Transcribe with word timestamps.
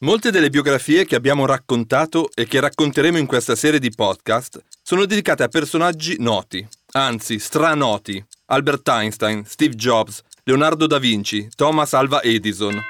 Molte 0.00 0.30
delle 0.30 0.48
biografie 0.48 1.04
che 1.04 1.16
abbiamo 1.16 1.44
raccontato 1.44 2.28
e 2.32 2.46
che 2.46 2.60
racconteremo 2.60 3.18
in 3.18 3.26
questa 3.26 3.56
serie 3.56 3.80
di 3.80 3.90
podcast 3.90 4.62
sono 4.80 5.04
dedicate 5.06 5.42
a 5.42 5.48
personaggi 5.48 6.14
noti, 6.20 6.64
anzi 6.92 7.40
stranoti. 7.40 8.24
Albert 8.46 8.86
Einstein, 8.86 9.44
Steve 9.44 9.74
Jobs, 9.74 10.22
Leonardo 10.44 10.86
da 10.86 10.98
Vinci, 10.98 11.48
Thomas 11.52 11.94
Alva 11.94 12.22
Edison. 12.22 12.80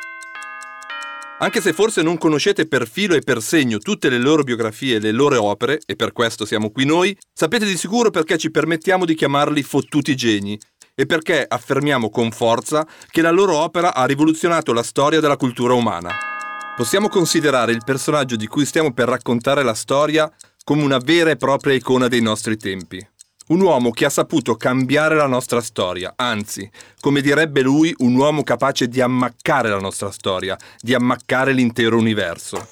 Anche 1.39 1.63
se 1.63 1.73
forse 1.73 2.03
non 2.03 2.19
conoscete 2.19 2.69
per 2.69 2.87
filo 2.87 3.15
e 3.15 3.23
per 3.23 3.41
segno 3.41 3.79
tutte 3.79 4.11
le 4.11 4.19
loro 4.19 4.43
biografie 4.43 4.97
e 4.97 5.01
le 5.01 5.13
loro 5.13 5.43
opere, 5.43 5.81
e 5.87 5.97
per 5.97 6.13
questo 6.13 6.45
siamo 6.45 6.69
qui 6.71 6.85
noi, 6.85 7.17
sapete 7.33 7.65
di 7.65 7.79
sicuro 7.79 8.11
perché 8.11 8.37
ci 8.37 8.51
permettiamo 8.51 9.07
di 9.07 9.15
chiamarli 9.15 9.63
fottuti 9.63 10.15
geni 10.15 10.61
e 10.95 11.07
perché 11.07 11.43
affermiamo 11.49 12.11
con 12.11 12.33
forza 12.33 12.87
che 13.11 13.23
la 13.23 13.31
loro 13.31 13.57
opera 13.57 13.95
ha 13.95 14.05
rivoluzionato 14.05 14.75
la 14.75 14.83
storia 14.83 15.21
della 15.21 15.39
cultura 15.39 15.73
umana. 15.73 16.37
Possiamo 16.79 17.09
considerare 17.09 17.73
il 17.73 17.83
personaggio 17.85 18.37
di 18.37 18.47
cui 18.47 18.65
stiamo 18.65 18.93
per 18.93 19.09
raccontare 19.09 19.65
la 19.65 19.75
storia 19.75 20.33
come 20.63 20.85
una 20.85 20.99
vera 20.99 21.29
e 21.31 21.37
propria 21.37 21.75
icona 21.75 22.07
dei 22.07 22.23
nostri 22.23 22.57
tempi. 22.57 23.05
Un 23.49 23.63
uomo 23.63 23.91
che 23.91 24.05
ha 24.05 24.11
saputo 24.11 24.55
cambiare 24.55 25.17
la 25.17 25.27
nostra 25.27 25.61
storia, 25.61 26.13
anzi, 26.15 26.71
come 27.01 27.21
direbbe 27.21 27.63
lui, 27.63 27.93
un 27.99 28.15
uomo 28.15 28.45
capace 28.45 28.87
di 28.87 29.01
ammaccare 29.01 29.69
la 29.69 29.81
nostra 29.81 30.13
storia, 30.13 30.57
di 30.81 30.95
ammaccare 30.95 31.53
l'intero 31.53 31.97
universo. 31.97 32.69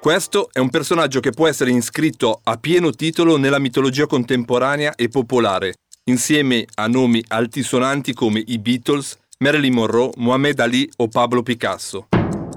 Questo 0.00 0.48
è 0.52 0.60
un 0.60 0.70
personaggio 0.70 1.18
che 1.18 1.32
può 1.32 1.48
essere 1.48 1.72
iscritto 1.72 2.38
a 2.44 2.56
pieno 2.56 2.92
titolo 2.92 3.36
nella 3.36 3.58
mitologia 3.58 4.06
contemporanea 4.06 4.94
e 4.94 5.08
popolare, 5.08 5.74
insieme 6.04 6.66
a 6.74 6.86
nomi 6.86 7.20
altisonanti 7.26 8.14
come 8.14 8.40
i 8.46 8.60
Beatles, 8.60 9.18
Marilyn 9.38 9.74
Monroe, 9.74 10.12
Muhammad 10.18 10.60
Ali 10.60 10.88
o 10.98 11.08
Pablo 11.08 11.42
Picasso. 11.42 12.06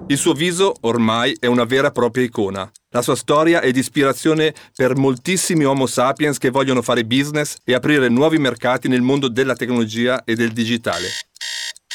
Il 0.08 0.18
suo 0.18 0.34
viso 0.34 0.76
ormai 0.82 1.36
è 1.40 1.48
una 1.48 1.64
vera 1.64 1.88
e 1.88 1.92
propria 1.92 2.24
icona. 2.24 2.70
La 2.92 3.02
sua 3.02 3.16
storia 3.16 3.60
è 3.60 3.72
di 3.72 3.80
ispirazione 3.80 4.54
per 4.76 4.96
moltissimi 4.96 5.64
Homo 5.66 5.88
sapiens 5.88 6.38
che 6.38 6.52
vogliono 6.52 6.84
fare 6.84 7.06
business 7.06 7.58
e 7.64 7.74
aprire 7.74 8.08
nuovi 8.08 8.38
mercati 8.38 8.88
nel 8.88 9.02
mondo 9.02 9.30
della 9.30 9.56
tecnologia 9.56 10.24
e 10.24 10.36
del 10.36 10.52
digitale. 10.52 11.08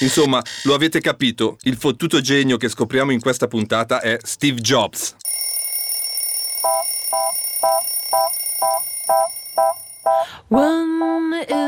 Insomma, 0.01 0.43
lo 0.65 0.75
avete 0.75 1.01
capito, 1.01 1.57
il 1.63 1.77
fottuto 1.77 2.21
genio 2.21 2.57
che 2.57 2.69
scopriamo 2.69 3.13
in 3.13 3.21
questa 3.21 3.47
puntata 3.47 4.01
è 4.01 4.19
Steve 4.23 4.61
Jobs. 4.61 5.15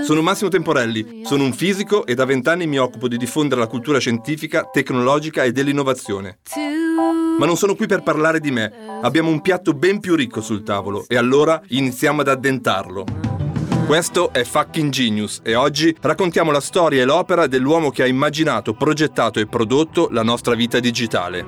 Sono 0.05 0.23
Massimo 0.23 0.51
Temporelli, 0.51 1.23
sono 1.25 1.45
un 1.45 1.53
fisico 1.53 2.05
e 2.05 2.15
da 2.15 2.25
vent'anni 2.25 2.67
mi 2.67 2.79
occupo 2.79 3.09
di 3.09 3.17
diffondere 3.17 3.61
la 3.61 3.67
cultura 3.67 3.99
scientifica, 3.99 4.69
tecnologica 4.71 5.45
e 5.45 5.53
dell'innovazione. 5.53 6.39
Ma 7.39 7.47
non 7.47 7.57
sono 7.57 7.75
qui 7.75 7.87
per 7.87 8.03
parlare 8.03 8.41
di 8.41 8.51
me, 8.51 8.73
abbiamo 9.01 9.31
un 9.31 9.41
piatto 9.41 9.73
ben 9.73 10.01
più 10.01 10.15
ricco 10.15 10.41
sul 10.41 10.63
tavolo 10.63 11.05
e 11.09 11.17
allora 11.17 11.61
iniziamo 11.69 12.21
ad 12.21 12.29
addentarlo. 12.29 13.05
Questo 13.87 14.33
è 14.33 14.45
Fucking 14.45 14.91
Genius 14.91 15.41
e 15.43 15.55
oggi 15.55 15.95
raccontiamo 16.01 16.51
la 16.51 16.61
storia 16.61 17.03
e 17.03 17.05
l'opera 17.05 17.47
dell'uomo 17.47 17.91
che 17.91 18.03
ha 18.03 18.07
immaginato, 18.07 18.75
progettato 18.75 19.41
e 19.41 19.47
prodotto 19.47 20.09
la 20.11 20.23
nostra 20.23 20.55
vita 20.55 20.79
digitale. 20.79 21.45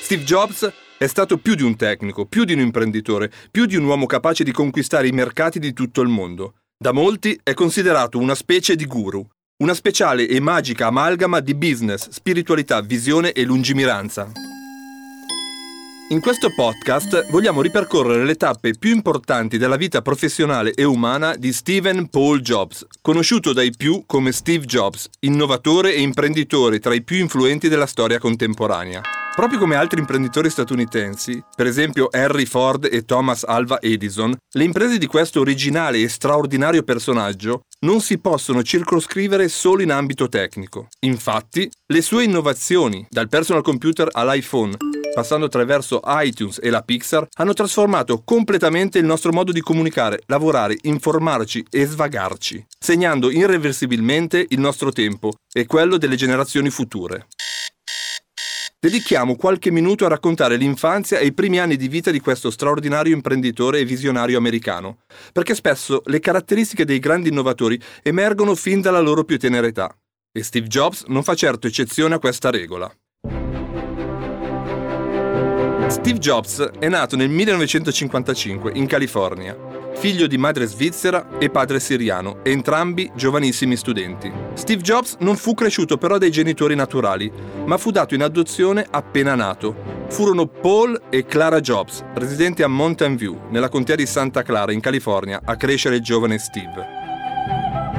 Steve 0.00 0.22
Jobs 0.24 0.72
è 0.96 1.06
stato 1.06 1.38
più 1.38 1.54
di 1.54 1.62
un 1.62 1.76
tecnico, 1.76 2.24
più 2.24 2.44
di 2.44 2.52
un 2.52 2.60
imprenditore, 2.60 3.30
più 3.50 3.66
di 3.66 3.76
un 3.76 3.84
uomo 3.84 4.06
capace 4.06 4.44
di 4.44 4.52
conquistare 4.52 5.08
i 5.08 5.12
mercati 5.12 5.58
di 5.58 5.72
tutto 5.72 6.00
il 6.00 6.08
mondo. 6.08 6.54
Da 6.76 6.92
molti 6.92 7.38
è 7.42 7.54
considerato 7.54 8.18
una 8.18 8.34
specie 8.34 8.76
di 8.76 8.86
guru, 8.86 9.26
una 9.62 9.74
speciale 9.74 10.26
e 10.28 10.40
magica 10.40 10.86
amalgama 10.86 11.40
di 11.40 11.54
business, 11.54 12.08
spiritualità, 12.10 12.80
visione 12.80 13.32
e 13.32 13.44
lungimiranza. 13.44 14.30
In 16.10 16.20
questo 16.20 16.52
podcast 16.54 17.30
vogliamo 17.30 17.62
ripercorrere 17.62 18.24
le 18.24 18.34
tappe 18.34 18.76
più 18.78 18.90
importanti 18.94 19.56
della 19.56 19.76
vita 19.76 20.02
professionale 20.02 20.72
e 20.74 20.84
umana 20.84 21.34
di 21.34 21.52
Stephen 21.52 22.08
Paul 22.08 22.40
Jobs, 22.40 22.86
conosciuto 23.00 23.52
dai 23.54 23.72
più 23.74 24.04
come 24.06 24.30
Steve 24.30 24.66
Jobs, 24.66 25.08
innovatore 25.20 25.94
e 25.94 26.02
imprenditore 26.02 26.78
tra 26.78 26.94
i 26.94 27.02
più 27.02 27.16
influenti 27.16 27.68
della 27.68 27.86
storia 27.86 28.18
contemporanea. 28.18 29.23
Proprio 29.34 29.58
come 29.58 29.74
altri 29.74 29.98
imprenditori 29.98 30.48
statunitensi, 30.48 31.42
per 31.56 31.66
esempio 31.66 32.12
Henry 32.12 32.44
Ford 32.44 32.88
e 32.88 33.04
Thomas 33.04 33.42
Alva 33.42 33.80
Edison, 33.80 34.32
le 34.52 34.62
imprese 34.62 34.96
di 34.96 35.06
questo 35.06 35.40
originale 35.40 36.00
e 36.00 36.08
straordinario 36.08 36.84
personaggio 36.84 37.62
non 37.80 38.00
si 38.00 38.18
possono 38.18 38.62
circoscrivere 38.62 39.48
solo 39.48 39.82
in 39.82 39.90
ambito 39.90 40.28
tecnico. 40.28 40.86
Infatti, 41.00 41.68
le 41.86 42.00
sue 42.00 42.22
innovazioni, 42.22 43.04
dal 43.10 43.28
personal 43.28 43.64
computer 43.64 44.08
all'iPhone, 44.12 44.76
passando 45.12 45.46
attraverso 45.46 46.00
iTunes 46.04 46.60
e 46.62 46.70
la 46.70 46.82
Pixar, 46.82 47.26
hanno 47.34 47.54
trasformato 47.54 48.22
completamente 48.24 48.98
il 48.98 49.04
nostro 49.04 49.32
modo 49.32 49.50
di 49.50 49.60
comunicare, 49.60 50.22
lavorare, 50.26 50.78
informarci 50.82 51.66
e 51.70 51.84
svagarci, 51.86 52.64
segnando 52.78 53.32
irreversibilmente 53.32 54.46
il 54.48 54.60
nostro 54.60 54.92
tempo 54.92 55.32
e 55.52 55.66
quello 55.66 55.96
delle 55.96 56.16
generazioni 56.16 56.70
future 56.70 57.26
dedichiamo 58.84 59.34
qualche 59.36 59.70
minuto 59.70 60.04
a 60.04 60.08
raccontare 60.08 60.56
l'infanzia 60.56 61.18
e 61.18 61.24
i 61.24 61.32
primi 61.32 61.58
anni 61.58 61.76
di 61.76 61.88
vita 61.88 62.10
di 62.10 62.20
questo 62.20 62.50
straordinario 62.50 63.14
imprenditore 63.14 63.78
e 63.78 63.86
visionario 63.86 64.36
americano, 64.36 64.98
perché 65.32 65.54
spesso 65.54 66.02
le 66.04 66.20
caratteristiche 66.20 66.84
dei 66.84 66.98
grandi 66.98 67.30
innovatori 67.30 67.80
emergono 68.02 68.54
fin 68.54 68.82
dalla 68.82 69.00
loro 69.00 69.24
più 69.24 69.38
tenera 69.38 69.66
età. 69.66 69.96
E 70.30 70.42
Steve 70.42 70.66
Jobs 70.66 71.04
non 71.06 71.22
fa 71.22 71.34
certo 71.34 71.66
eccezione 71.66 72.16
a 72.16 72.18
questa 72.18 72.50
regola. 72.50 72.94
Steve 75.88 76.18
Jobs 76.18 76.60
è 76.78 76.88
nato 76.88 77.16
nel 77.16 77.30
1955 77.30 78.72
in 78.74 78.86
California, 78.86 79.56
figlio 79.94 80.26
di 80.26 80.36
madre 80.36 80.66
svizzera 80.66 81.38
e 81.38 81.50
padre 81.50 81.80
siriano, 81.80 82.38
entrambi 82.42 83.10
giovanissimi 83.14 83.76
studenti. 83.76 84.30
Steve 84.54 84.82
Jobs 84.82 85.16
non 85.20 85.36
fu 85.36 85.54
cresciuto 85.54 85.96
però 85.96 86.18
dai 86.18 86.30
genitori 86.30 86.74
naturali, 86.74 87.30
ma 87.64 87.76
fu 87.76 87.90
dato 87.90 88.14
in 88.14 88.22
adozione 88.22 88.86
appena 88.90 89.34
nato. 89.34 90.02
Furono 90.08 90.46
Paul 90.46 91.00
e 91.10 91.24
Clara 91.24 91.60
Jobs, 91.60 92.04
residenti 92.14 92.62
a 92.62 92.68
Mountain 92.68 93.16
View, 93.16 93.48
nella 93.50 93.68
contea 93.68 93.96
di 93.96 94.06
Santa 94.06 94.42
Clara, 94.42 94.72
in 94.72 94.80
California, 94.80 95.40
a 95.44 95.56
crescere 95.56 95.96
il 95.96 96.02
giovane 96.02 96.38
Steve. 96.38 97.02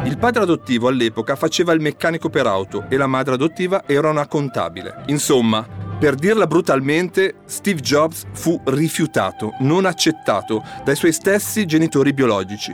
Il 0.06 0.20
padre 0.20 0.44
adottivo 0.44 0.88
all'epoca 0.88 1.36
faceva 1.36 1.74
il 1.74 1.82
meccanico 1.82 2.30
per 2.30 2.46
auto 2.46 2.86
e 2.90 2.96
la 2.96 3.08
madre 3.08 3.34
adottiva 3.34 3.84
era 3.88 4.10
una 4.10 4.28
contabile. 4.28 5.02
Insomma, 5.08 5.68
per 5.98 6.16
dirla 6.16 6.46
brutalmente, 6.46 7.36
Steve 7.46 7.80
Jobs 7.80 8.26
fu 8.34 8.60
rifiutato, 8.66 9.56
non 9.60 9.86
accettato 9.86 10.64
dai 10.84 10.96
suoi 10.96 11.14
stessi 11.14 11.66
genitori 11.66 12.14
biologici. 12.14 12.74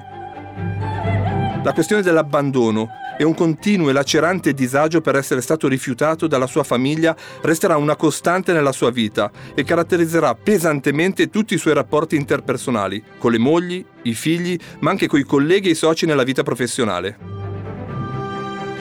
La 1.64 1.74
questione 1.74 2.02
dell'abbandono 2.02 2.90
e 3.20 3.24
un 3.24 3.36
continuo 3.36 3.90
e 3.90 3.94
lacerante 3.94 4.52
disagio 4.52 5.00
per 5.00 5.16
essere 5.16 5.42
stato 5.42 5.68
rifiutato 5.68 6.26
dalla 6.26 6.48
sua 6.48 6.64
famiglia 6.64 7.16
resterà 7.42 7.78
una 7.78 7.96
costante 7.96 8.52
nella 8.52 8.72
sua 8.72 8.90
vita 8.90 9.30
e 9.54 9.64
caratterizzerà 9.64 10.34
pesantemente 10.34 11.30
tutti 11.30 11.54
i 11.54 11.60
suoi 11.60 11.76
rapporti 11.76 12.16
interpersonali, 12.16 13.04
con 13.20 13.32
le 13.32 13.38
mogli, 13.38 13.86
i 14.04 14.16
figli, 14.16 14.58
ma 14.80 14.90
anche 14.90 15.06
con 15.06 15.20
i 15.20 15.24
colleghi 15.24 15.68
e 15.68 15.72
i 15.74 15.76
soci 15.76 16.08
nella 16.08 16.24
vita 16.24 16.42
professionale. 16.42 17.16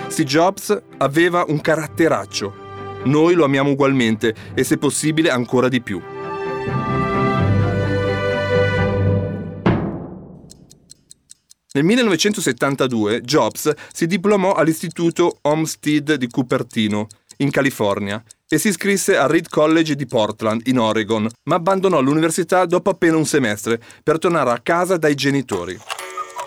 Steve 0.09 0.29
Jobs 0.29 0.83
aveva 0.97 1.45
un 1.47 1.61
caratteraccio, 1.61 2.69
noi 3.05 3.35
lo 3.35 3.45
amiamo 3.45 3.71
ugualmente 3.71 4.35
e 4.55 4.65
se 4.65 4.77
possibile 4.77 5.31
ancora 5.31 5.69
di 5.69 5.81
più. 5.81 6.01
Nel 11.73 11.85
1972 11.85 13.21
Jobs 13.21 13.73
si 13.93 14.07
diplomò 14.07 14.55
all'Istituto 14.55 15.39
Homestead 15.43 16.15
di 16.15 16.27
Cupertino, 16.29 17.07
in 17.37 17.51
California, 17.51 18.23
e 18.49 18.59
si 18.59 18.69
iscrisse 18.69 19.17
al 19.17 19.29
Reed 19.29 19.49
College 19.49 19.95
di 19.95 20.07
Portland, 20.07 20.63
in 20.67 20.81
Oregon, 20.81 21.29
ma 21.45 21.55
abbandonò 21.55 22.01
l'università 22.01 22.67
dopo 22.67 22.91
appena 22.91 23.17
un 23.17 23.25
semestre 23.25 23.81
per 24.03 24.19
tornare 24.19 24.51
a 24.51 24.61
casa 24.61 24.97
dai 24.97 25.15
genitori. 25.15 25.79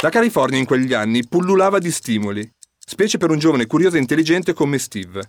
La 0.01 0.09
California 0.09 0.59
in 0.59 0.65
quegli 0.65 0.93
anni 0.93 1.25
pullulava 1.25 1.79
di 1.79 1.89
stimoli, 1.89 2.47
specie 2.77 3.17
per 3.17 3.31
un 3.31 3.39
giovane 3.39 3.65
curioso 3.65 3.95
e 3.95 3.99
intelligente 3.99 4.51
come 4.51 4.77
Steve. 4.77 5.21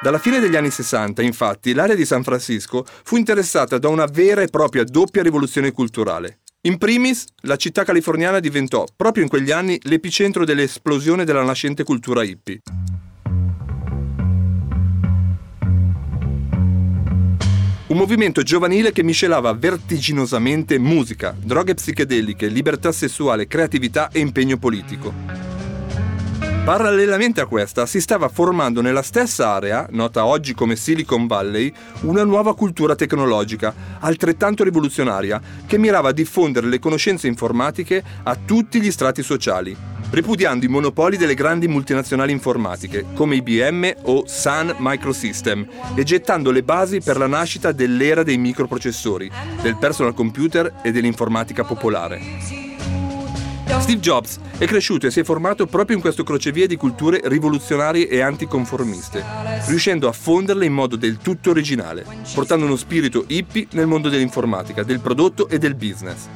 Dalla 0.00 0.18
fine 0.18 0.38
degli 0.38 0.54
anni 0.54 0.70
60, 0.70 1.22
infatti, 1.22 1.72
l'area 1.72 1.96
di 1.96 2.04
San 2.04 2.22
Francisco 2.22 2.86
fu 3.02 3.16
interessata 3.16 3.78
da 3.78 3.88
una 3.88 4.06
vera 4.06 4.42
e 4.42 4.46
propria 4.46 4.84
doppia 4.84 5.24
rivoluzione 5.24 5.72
culturale. 5.72 6.38
In 6.62 6.78
primis, 6.78 7.24
la 7.42 7.56
città 7.56 7.82
californiana 7.82 8.38
diventò, 8.38 8.84
proprio 8.94 9.24
in 9.24 9.28
quegli 9.28 9.50
anni, 9.50 9.76
l'epicentro 9.84 10.44
dell'esplosione 10.44 11.24
della 11.24 11.42
nascente 11.42 11.82
cultura 11.82 12.22
hippie. 12.22 12.60
Un 17.88 17.96
movimento 17.96 18.42
giovanile 18.42 18.92
che 18.92 19.02
miscelava 19.02 19.52
vertiginosamente 19.52 20.78
musica, 20.78 21.34
droghe 21.36 21.74
psichedeliche, 21.74 22.46
libertà 22.46 22.92
sessuale, 22.92 23.48
creatività 23.48 24.10
e 24.12 24.20
impegno 24.20 24.58
politico. 24.58 25.57
Parallelamente 26.64 27.40
a 27.40 27.46
questa 27.46 27.86
si 27.86 28.00
stava 28.00 28.28
formando 28.28 28.82
nella 28.82 29.02
stessa 29.02 29.48
area, 29.48 29.86
nota 29.90 30.26
oggi 30.26 30.52
come 30.52 30.76
Silicon 30.76 31.26
Valley, 31.26 31.72
una 32.02 32.24
nuova 32.24 32.54
cultura 32.54 32.94
tecnologica, 32.94 33.74
altrettanto 34.00 34.64
rivoluzionaria, 34.64 35.40
che 35.66 35.78
mirava 35.78 36.10
a 36.10 36.12
diffondere 36.12 36.66
le 36.66 36.78
conoscenze 36.78 37.26
informatiche 37.26 38.04
a 38.22 38.36
tutti 38.36 38.82
gli 38.82 38.90
strati 38.90 39.22
sociali, 39.22 39.74
ripudiando 40.10 40.66
i 40.66 40.68
monopoli 40.68 41.16
delle 41.16 41.34
grandi 41.34 41.68
multinazionali 41.68 42.32
informatiche 42.32 43.06
come 43.14 43.36
IBM 43.36 43.92
o 44.02 44.24
Sun 44.26 44.76
Microsystem 44.78 45.66
e 45.94 46.02
gettando 46.02 46.50
le 46.50 46.62
basi 46.62 47.00
per 47.00 47.16
la 47.16 47.26
nascita 47.26 47.72
dell'era 47.72 48.22
dei 48.22 48.36
microprocessori, 48.36 49.30
del 49.62 49.78
personal 49.78 50.12
computer 50.14 50.80
e 50.82 50.92
dell'informatica 50.92 51.64
popolare. 51.64 52.67
Steve 53.80 54.00
Jobs 54.00 54.38
è 54.56 54.66
cresciuto 54.66 55.06
e 55.06 55.10
si 55.10 55.20
è 55.20 55.24
formato 55.24 55.66
proprio 55.66 55.96
in 55.96 56.02
questo 56.02 56.24
crocevia 56.24 56.66
di 56.66 56.76
culture 56.76 57.20
rivoluzionarie 57.24 58.08
e 58.08 58.20
anticonformiste, 58.20 59.22
riuscendo 59.66 60.08
a 60.08 60.12
fonderle 60.12 60.64
in 60.64 60.72
modo 60.72 60.96
del 60.96 61.18
tutto 61.18 61.50
originale, 61.50 62.04
portando 62.34 62.64
uno 62.64 62.76
spirito 62.76 63.24
hippie 63.26 63.68
nel 63.72 63.86
mondo 63.86 64.08
dell'informatica, 64.08 64.82
del 64.82 65.00
prodotto 65.00 65.48
e 65.48 65.58
del 65.58 65.74
business. 65.74 66.26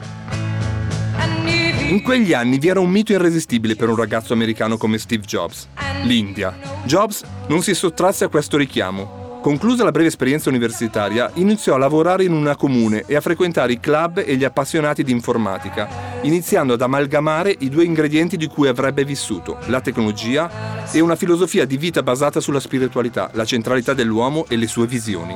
In 1.89 2.03
quegli 2.03 2.33
anni 2.33 2.59
vi 2.59 2.69
era 2.69 2.81
un 2.81 2.91
mito 2.91 3.13
irresistibile 3.13 3.77
per 3.77 3.89
un 3.89 3.97
ragazzo 3.97 4.33
americano 4.33 4.77
come 4.77 4.99
Steve 4.99 5.25
Jobs, 5.25 5.69
l'India. 6.05 6.57
Jobs 6.85 7.23
non 7.49 7.63
si 7.63 7.75
sottrasse 7.75 8.25
a 8.25 8.29
questo 8.29 8.57
richiamo 8.57 9.21
Conclusa 9.43 9.83
la 9.83 9.91
breve 9.91 10.07
esperienza 10.07 10.51
universitaria, 10.51 11.29
iniziò 11.35 11.75
a 11.75 11.79
lavorare 11.79 12.23
in 12.23 12.33
una 12.33 12.55
comune 12.55 13.03
e 13.09 13.17
a 13.17 13.21
frequentare 13.21 13.73
i 13.73 13.81
club 13.81 14.23
e 14.25 14.37
gli 14.37 14.45
appassionati 14.45 15.03
di 15.03 15.11
informatica, 15.11 16.12
iniziando 16.23 16.75
ad 16.75 16.83
amalgamare 16.83 17.55
i 17.61 17.69
due 17.69 17.85
ingredienti 17.85 18.37
di 18.37 18.47
cui 18.47 18.69
avrebbe 18.69 19.05
vissuto, 19.05 19.59
la 19.67 19.81
tecnologia 19.81 20.91
e 20.91 21.01
una 21.01 21.17
filosofia 21.17 21.65
di 21.65 21.77
vita 21.77 22.03
basata 22.03 22.41
sulla 22.41 22.61
spiritualità, 22.61 23.31
la 23.35 23.45
centralità 23.45 23.95
dell'uomo 23.95 24.47
e 24.49 24.57
le 24.57 24.67
sue 24.67 24.87
visioni. 24.87 25.35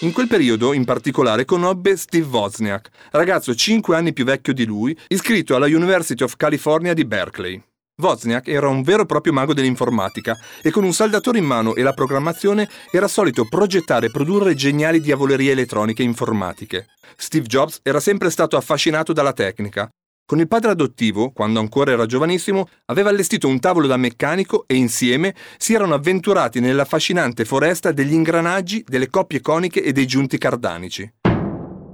In 0.00 0.12
quel 0.12 0.28
periodo, 0.28 0.72
in 0.74 0.84
particolare, 0.84 1.44
conobbe 1.44 1.96
Steve 1.96 2.26
Wozniak, 2.26 2.90
ragazzo 3.10 3.52
5 3.52 3.96
anni 3.96 4.12
più 4.12 4.24
vecchio 4.24 4.52
di 4.52 4.64
lui, 4.64 4.96
iscritto 5.08 5.56
alla 5.56 5.66
University 5.66 6.22
of 6.22 6.36
California 6.36 6.94
di 6.94 7.04
Berkeley. 7.04 7.60
Wozniak 8.00 8.46
era 8.46 8.68
un 8.68 8.82
vero 8.82 9.02
e 9.02 9.06
proprio 9.06 9.32
mago 9.32 9.52
dell'informatica 9.52 10.38
e 10.62 10.70
con 10.70 10.84
un 10.84 10.92
saldatore 10.92 11.38
in 11.38 11.44
mano 11.44 11.74
e 11.74 11.82
la 11.82 11.92
programmazione 11.92 12.68
era 12.92 13.08
solito 13.08 13.44
progettare 13.44 14.06
e 14.06 14.10
produrre 14.10 14.54
geniali 14.54 15.00
diavolerie 15.00 15.50
elettroniche 15.50 16.02
e 16.02 16.06
informatiche. 16.06 16.86
Steve 17.16 17.46
Jobs 17.46 17.80
era 17.82 17.98
sempre 17.98 18.30
stato 18.30 18.56
affascinato 18.56 19.12
dalla 19.12 19.32
tecnica. 19.32 19.88
Con 20.24 20.38
il 20.38 20.46
padre 20.46 20.70
adottivo, 20.70 21.30
quando 21.30 21.58
ancora 21.58 21.90
era 21.90 22.06
giovanissimo, 22.06 22.68
aveva 22.84 23.08
allestito 23.08 23.48
un 23.48 23.58
tavolo 23.58 23.88
da 23.88 23.96
meccanico 23.96 24.64
e 24.68 24.76
insieme 24.76 25.34
si 25.56 25.74
erano 25.74 25.94
avventurati 25.94 26.60
nell'affascinante 26.60 27.44
foresta 27.44 27.90
degli 27.90 28.12
ingranaggi, 28.12 28.84
delle 28.86 29.08
coppie 29.08 29.40
coniche 29.40 29.82
e 29.82 29.90
dei 29.90 30.06
giunti 30.06 30.38
cardanici. 30.38 31.14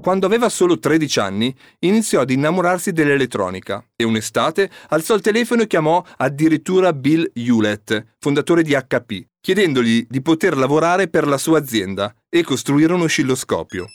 Quando 0.05 0.27
aveva 0.27 0.51
solo 0.51 0.79
13 0.79 1.19
anni, 1.19 1.56
iniziò 1.79 2.21
ad 2.21 2.29
innamorarsi 2.29 2.93
dell'elettronica 2.93 3.83
e 3.97 4.05
un'estate 4.05 4.71
alzò 4.91 5.15
il 5.15 5.23
telefono 5.23 5.62
e 5.62 5.67
chiamò 5.67 6.05
addirittura 6.19 6.93
Bill 6.93 7.31
Hewlett, 7.33 8.05
fondatore 8.19 8.62
di 8.62 8.75
HP, 8.75 9.25
chiedendogli 9.41 10.06
di 10.06 10.21
poter 10.21 10.59
lavorare 10.59 11.09
per 11.09 11.27
la 11.27 11.39
sua 11.39 11.56
azienda 11.56 12.15
e 12.29 12.43
costruire 12.43 12.93
un 12.93 13.01
oscilloscopio. 13.01 13.87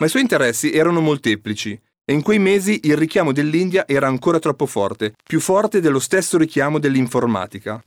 Ma 0.00 0.06
i 0.06 0.08
suoi 0.08 0.22
interessi 0.22 0.72
erano 0.72 1.02
molteplici 1.02 1.78
e 2.02 2.12
in 2.14 2.22
quei 2.22 2.38
mesi 2.38 2.80
il 2.84 2.96
richiamo 2.96 3.32
dell'India 3.32 3.86
era 3.86 4.06
ancora 4.06 4.38
troppo 4.38 4.64
forte, 4.64 5.12
più 5.22 5.38
forte 5.38 5.82
dello 5.82 6.00
stesso 6.00 6.38
richiamo 6.38 6.78
dell'informatica. 6.78 7.82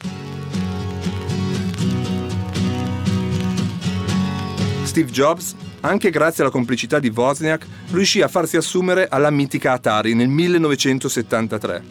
Steve 4.84 5.10
Jobs 5.10 5.56
anche 5.88 6.10
grazie 6.10 6.44
alla 6.44 6.52
complicità 6.52 7.00
di 7.00 7.12
Wozniak, 7.14 7.66
riuscì 7.92 8.22
a 8.22 8.28
farsi 8.28 8.58
assumere 8.58 9.08
alla 9.10 9.30
mitica 9.30 9.72
Atari 9.72 10.14
nel 10.14 10.28
1973. 10.28 11.84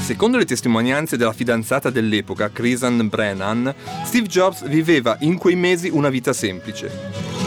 Secondo 0.00 0.36
le 0.36 0.44
testimonianze 0.44 1.16
della 1.16 1.32
fidanzata 1.32 1.90
dell'epoca, 1.90 2.50
Krisan 2.50 3.08
Brennan, 3.08 3.74
Steve 4.04 4.26
Jobs 4.26 4.66
viveva 4.66 5.16
in 5.20 5.38
quei 5.38 5.54
mesi 5.54 5.88
una 5.88 6.08
vita 6.08 6.32
semplice. 6.32 6.90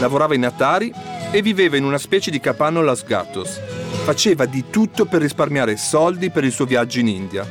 Lavorava 0.00 0.34
in 0.34 0.44
Atari 0.44 0.92
e 1.30 1.42
viveva 1.42 1.76
in 1.76 1.84
una 1.84 1.98
specie 1.98 2.30
di 2.30 2.40
capanno 2.40 2.82
Los 2.82 3.04
Gatos. 3.04 3.60
Faceva 4.04 4.44
di 4.46 4.64
tutto 4.70 5.06
per 5.06 5.20
risparmiare 5.20 5.76
soldi 5.76 6.30
per 6.30 6.44
il 6.44 6.52
suo 6.52 6.64
viaggio 6.64 7.00
in 7.00 7.08
India. 7.08 7.46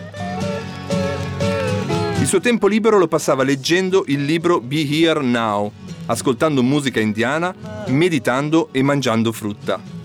Il 2.19 2.25
suo 2.25 2.39
tempo 2.39 2.67
libero 2.67 2.97
lo 2.97 3.07
passava 3.07 3.43
leggendo 3.43 4.03
il 4.07 4.25
libro 4.25 4.59
Be 4.59 4.85
Here 4.85 5.21
Now 5.21 5.71
ascoltando 6.07 6.63
musica 6.63 6.99
indiana, 6.99 7.53
meditando 7.87 8.69
e 8.71 8.81
mangiando 8.81 9.31
frutta. 9.31 9.95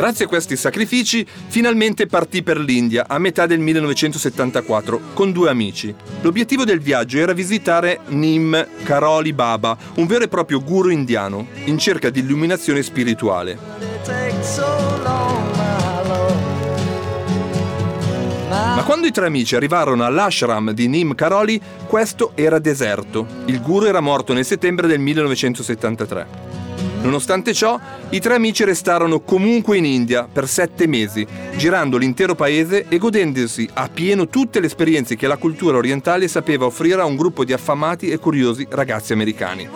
Grazie 0.00 0.24
a 0.24 0.28
questi 0.28 0.56
sacrifici, 0.56 1.26
finalmente 1.48 2.06
partì 2.06 2.42
per 2.42 2.58
l'India 2.58 3.04
a 3.06 3.18
metà 3.18 3.44
del 3.44 3.58
1974 3.58 5.00
con 5.12 5.30
due 5.30 5.50
amici. 5.50 5.94
L'obiettivo 6.22 6.64
del 6.64 6.80
viaggio 6.80 7.18
era 7.18 7.34
visitare 7.34 8.00
Nim 8.06 8.66
Karoli 8.82 9.34
Baba, 9.34 9.76
un 9.96 10.06
vero 10.06 10.24
e 10.24 10.28
proprio 10.28 10.62
guru 10.62 10.88
indiano, 10.88 11.48
in 11.64 11.76
cerca 11.76 12.08
di 12.08 12.20
illuminazione 12.20 12.82
spirituale. 12.82 13.58
Ma 18.50 18.82
quando 18.84 19.06
i 19.06 19.12
tre 19.12 19.26
amici 19.26 19.54
arrivarono 19.54 20.04
all'ashram 20.04 20.72
di 20.72 20.88
Nim 20.88 21.14
Karoli, 21.14 21.60
questo 21.86 22.32
era 22.34 22.58
deserto. 22.58 23.24
Il 23.44 23.62
guru 23.62 23.86
era 23.86 24.00
morto 24.00 24.32
nel 24.32 24.44
settembre 24.44 24.88
del 24.88 24.98
1973. 24.98 26.26
Nonostante 27.02 27.54
ciò, 27.54 27.78
i 28.08 28.18
tre 28.18 28.34
amici 28.34 28.64
restarono 28.64 29.20
comunque 29.20 29.76
in 29.76 29.84
India 29.84 30.28
per 30.30 30.48
sette 30.48 30.88
mesi, 30.88 31.24
girando 31.54 31.96
l'intero 31.96 32.34
paese 32.34 32.86
e 32.88 32.98
godendosi 32.98 33.68
a 33.72 33.88
pieno 33.88 34.26
tutte 34.26 34.58
le 34.58 34.66
esperienze 34.66 35.14
che 35.14 35.28
la 35.28 35.36
cultura 35.36 35.76
orientale 35.76 36.26
sapeva 36.26 36.64
offrire 36.66 37.00
a 37.00 37.04
un 37.04 37.14
gruppo 37.14 37.44
di 37.44 37.52
affamati 37.52 38.10
e 38.10 38.18
curiosi 38.18 38.66
ragazzi 38.68 39.12
americani. 39.12 39.68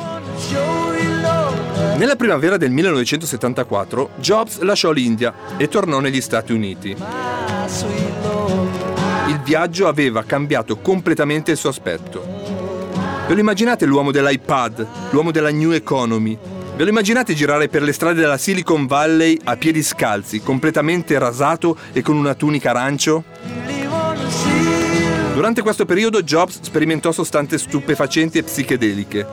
Nella 1.97 2.17
primavera 2.17 2.57
del 2.57 2.73
1974, 2.73 4.11
Jobs 4.17 4.59
lasciò 4.63 4.91
l'India 4.91 5.33
e 5.57 5.69
tornò 5.69 6.01
negli 6.01 6.21
Stati 6.21 6.53
Uniti 6.53 6.97
il 9.27 9.41
viaggio 9.41 9.89
aveva 9.89 10.23
cambiato 10.25 10.77
completamente 10.79 11.53
il 11.53 11.57
suo 11.57 11.71
aspetto. 11.71 12.23
Ve 13.27 13.33
lo 13.33 13.41
immaginate 13.41 13.87
l'uomo 13.87 14.11
dell'iPad, 14.11 14.87
l'uomo 15.11 15.31
della 15.31 15.51
New 15.51 15.71
Economy? 15.71 16.37
Ve 16.77 16.83
lo 16.83 16.91
immaginate 16.91 17.35
girare 17.35 17.69
per 17.69 17.83
le 17.83 17.93
strade 17.93 18.21
della 18.21 18.37
Silicon 18.37 18.87
Valley 18.87 19.39
a 19.45 19.57
piedi 19.57 19.83
scalzi, 19.83 20.43
completamente 20.43 21.19
rasato 21.19 21.77
e 21.93 22.03
con 22.03 22.17
una 22.17 22.35
tunica 22.35 22.71
arancio? 22.71 23.25
Durante 25.33 25.63
questo 25.63 25.87
periodo 25.87 26.23
Jobs 26.23 26.61
sperimentò 26.61 27.11
sostanze 27.11 27.59
stupefacenti 27.59 28.39
e 28.39 28.43
psichedeliche. 28.43 29.27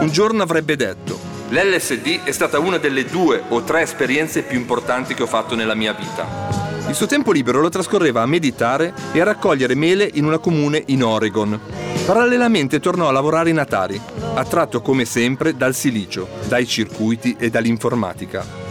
Un 0.00 0.08
giorno 0.10 0.42
avrebbe 0.42 0.76
detto, 0.76 1.18
l'LSD 1.48 2.24
è 2.24 2.30
stata 2.30 2.58
una 2.58 2.78
delle 2.78 3.04
due 3.04 3.42
o 3.48 3.62
tre 3.62 3.82
esperienze 3.82 4.42
più 4.42 4.58
importanti 4.58 5.14
che 5.14 5.24
ho 5.24 5.26
fatto 5.26 5.54
nella 5.54 5.74
mia 5.74 5.92
vita. 5.92 6.71
Il 6.88 6.94
suo 6.94 7.06
tempo 7.06 7.32
libero 7.32 7.60
lo 7.60 7.68
trascorreva 7.68 8.22
a 8.22 8.26
meditare 8.26 8.92
e 9.12 9.20
a 9.20 9.24
raccogliere 9.24 9.74
mele 9.74 10.08
in 10.14 10.24
una 10.24 10.38
comune 10.38 10.82
in 10.86 11.02
Oregon. 11.02 11.58
Parallelamente 12.04 12.80
tornò 12.80 13.08
a 13.08 13.12
lavorare 13.12 13.50
in 13.50 13.58
Atari, 13.58 14.00
attratto 14.34 14.82
come 14.82 15.04
sempre 15.04 15.56
dal 15.56 15.74
silicio, 15.74 16.28
dai 16.48 16.66
circuiti 16.66 17.36
e 17.38 17.48
dall'informatica. 17.48 18.61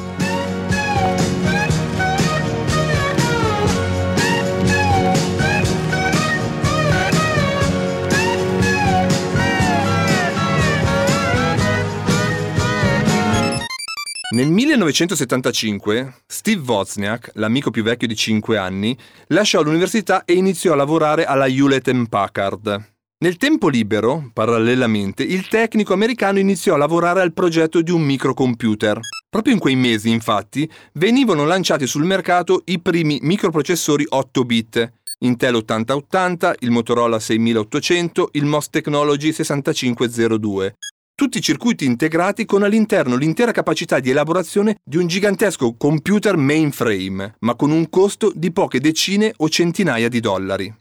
Nel 14.32 14.48
1975 14.48 16.22
Steve 16.26 16.62
Wozniak, 16.66 17.32
l'amico 17.34 17.70
più 17.70 17.84
vecchio 17.84 18.08
di 18.08 18.16
5 18.16 18.58
anni, 18.58 18.98
lasciò 19.28 19.62
l'università 19.62 20.24
e 20.24 20.36
iniziò 20.36 20.72
a 20.72 20.78
lavorare 20.78 21.26
alla 21.26 21.48
Hewlett 21.48 22.08
Packard. 22.08 22.94
Nel 23.18 23.36
tempo 23.36 23.68
libero, 23.68 24.32
parallelamente, 24.34 25.24
il 25.24 25.50
tecnico 25.50 25.92
americano 25.92 26.40
iniziò 26.40 26.76
a 26.76 26.78
lavorare 26.78 27.20
al 27.20 27.34
progetto 27.34 27.82
di 27.82 27.92
un 27.92 28.04
microcomputer. 28.04 29.02
Proprio 29.30 29.54
in 29.54 29.60
quei 29.60 29.76
mesi, 29.76 30.10
infatti, 30.10 30.70
venivano 30.94 31.44
lanciati 31.44 31.86
sul 31.86 32.06
mercato 32.06 32.62
i 32.68 32.80
primi 32.80 33.20
microprocessori 33.22 34.06
8 34.08 34.46
bit, 34.46 34.92
Intel 35.24 35.56
8080, 35.56 36.56
il 36.60 36.72
Motorola 36.72 37.20
6800, 37.20 38.30
il 38.32 38.46
MOS 38.46 38.70
Technology 38.70 39.32
6502, 39.32 40.76
tutti 41.16 41.38
i 41.38 41.42
circuiti 41.42 41.86
integrati 41.86 42.46
con 42.46 42.64
all'interno 42.64 43.16
l'intera 43.16 43.52
capacità 43.52 44.00
di 44.00 44.10
elaborazione 44.10 44.78
di 44.84 44.98
un 44.98 45.08
gigantesco 45.08 45.76
computer 45.76 46.36
mainframe, 46.36 47.36
ma 47.40 47.56
con 47.56 47.72
un 47.72 47.90
costo 47.90 48.32
di 48.34 48.52
poche 48.52 48.80
decine 48.80 49.34
o 49.38 49.50
centinaia 49.50 50.10
di 50.10 50.20
dollari. 50.20 50.76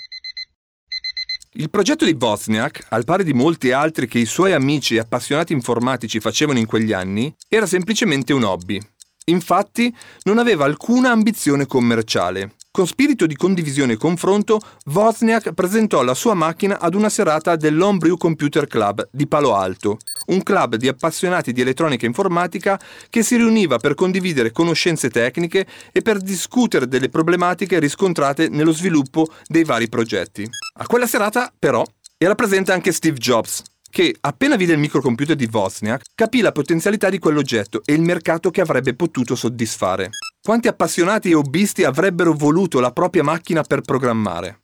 Il 1.55 1.69
progetto 1.69 2.05
di 2.05 2.17
Wozniak, 2.19 2.87
al 2.91 3.05
pari 3.05 3.25
di 3.25 3.33
molti 3.33 3.73
altri 3.73 4.07
che 4.07 4.21
i 4.21 4.25
suoi 4.25 4.53
amici 4.53 4.95
e 4.95 5.01
appassionati 5.01 5.53
informatici 5.53 6.21
facevano 6.21 6.61
in 6.61 6.67
quegli 6.67 6.93
anni, 6.93 7.35
era 7.49 7.67
semplicemente 7.67 8.33
un 8.33 8.45
hobby. 8.45 8.81
Infatti, 9.27 9.93
non 10.23 10.39
aveva 10.39 10.65
alcuna 10.65 11.11
ambizione 11.11 11.67
commerciale. 11.67 12.55
Con 12.73 12.87
spirito 12.87 13.27
di 13.27 13.35
condivisione 13.35 13.95
e 13.95 13.97
confronto, 13.97 14.61
Wozniak 14.95 15.53
presentò 15.53 16.03
la 16.03 16.15
sua 16.15 16.35
macchina 16.35 16.79
ad 16.79 16.95
una 16.95 17.09
serata 17.09 17.57
dell'Homebrew 17.57 18.17
Computer 18.17 18.69
Club 18.69 19.09
di 19.11 19.27
Palo 19.27 19.57
Alto, 19.57 19.99
un 20.31 20.43
club 20.43 20.77
di 20.77 20.89
appassionati 20.89 21.53
di 21.53 21.61
elettronica 21.61 22.07
informatica 22.07 22.81
che 23.09 23.23
si 23.23 23.37
riuniva 23.37 23.79
per 23.79 23.95
condividere 23.95 24.53
conoscenze 24.53 25.11
tecniche 25.11 25.67
e 25.93 26.03
per 26.03 26.19
discutere 26.19 26.89
delle 26.89 27.09
problematiche 27.09 27.79
riscontrate 27.79 28.49
nello 28.49 28.73
sviluppo 28.73 29.27
dei 29.47 29.65
vari 29.65 29.89
progetti. 29.89 30.49
A 30.79 30.87
quella 30.87 31.07
serata, 31.07 31.53
però, 31.57 31.85
era 32.17 32.35
presente 32.35 32.73
anche 32.73 32.93
Steve 32.93 33.19
Jobs, 33.19 33.63
che, 33.91 34.15
appena 34.21 34.57
vide 34.57 34.73
il 34.73 34.79
microcomputer 34.79 35.35
di 35.35 35.49
Wozniak, 35.51 36.03
capì 36.15 36.41
la 36.41 36.53
potenzialità 36.53 37.11
di 37.11 37.19
quell'oggetto 37.19 37.83
e 37.85 37.93
il 37.93 38.03
mercato 38.03 38.51
che 38.51 38.61
avrebbe 38.61 38.95
potuto 38.95 39.35
soddisfare. 39.35 40.11
Quanti 40.43 40.69
appassionati 40.69 41.31
e 41.31 41.35
hobbisti 41.35 41.85
avrebbero 41.85 42.33
voluto 42.33 42.81
la 42.81 42.93
propria 42.93 43.23
macchina 43.23 43.63
per 43.63 43.83
programmare? 43.83 44.60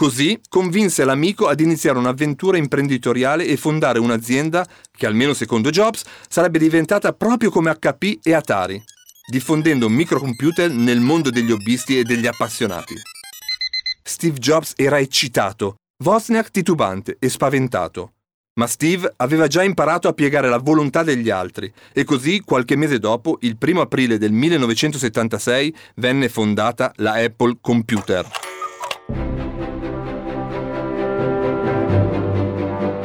Così 0.00 0.40
convinse 0.48 1.04
l'amico 1.04 1.46
ad 1.46 1.60
iniziare 1.60 1.98
un'avventura 1.98 2.56
imprenditoriale 2.56 3.44
e 3.44 3.58
fondare 3.58 3.98
un'azienda 3.98 4.66
che, 4.90 5.04
almeno 5.04 5.34
secondo 5.34 5.68
Jobs, 5.68 6.04
sarebbe 6.26 6.58
diventata 6.58 7.12
proprio 7.12 7.50
come 7.50 7.70
HP 7.78 8.20
e 8.22 8.32
Atari, 8.32 8.82
diffondendo 9.30 9.90
microcomputer 9.90 10.70
nel 10.70 11.00
mondo 11.00 11.28
degli 11.28 11.52
hobbisti 11.52 11.98
e 11.98 12.04
degli 12.04 12.26
appassionati. 12.26 12.94
Steve 14.02 14.38
Jobs 14.38 14.72
era 14.74 14.98
eccitato, 14.98 15.74
Wozniak 16.02 16.50
titubante 16.50 17.18
e 17.18 17.28
spaventato. 17.28 18.12
Ma 18.54 18.66
Steve 18.66 19.12
aveva 19.16 19.48
già 19.48 19.62
imparato 19.62 20.08
a 20.08 20.14
piegare 20.14 20.48
la 20.48 20.56
volontà 20.56 21.02
degli 21.02 21.28
altri 21.28 21.70
e 21.92 22.04
così, 22.04 22.40
qualche 22.40 22.74
mese 22.74 22.98
dopo, 22.98 23.36
il 23.42 23.58
1 23.60 23.82
aprile 23.82 24.16
del 24.16 24.32
1976, 24.32 25.76
venne 25.96 26.30
fondata 26.30 26.90
la 26.96 27.12
Apple 27.16 27.58
Computer. 27.60 28.49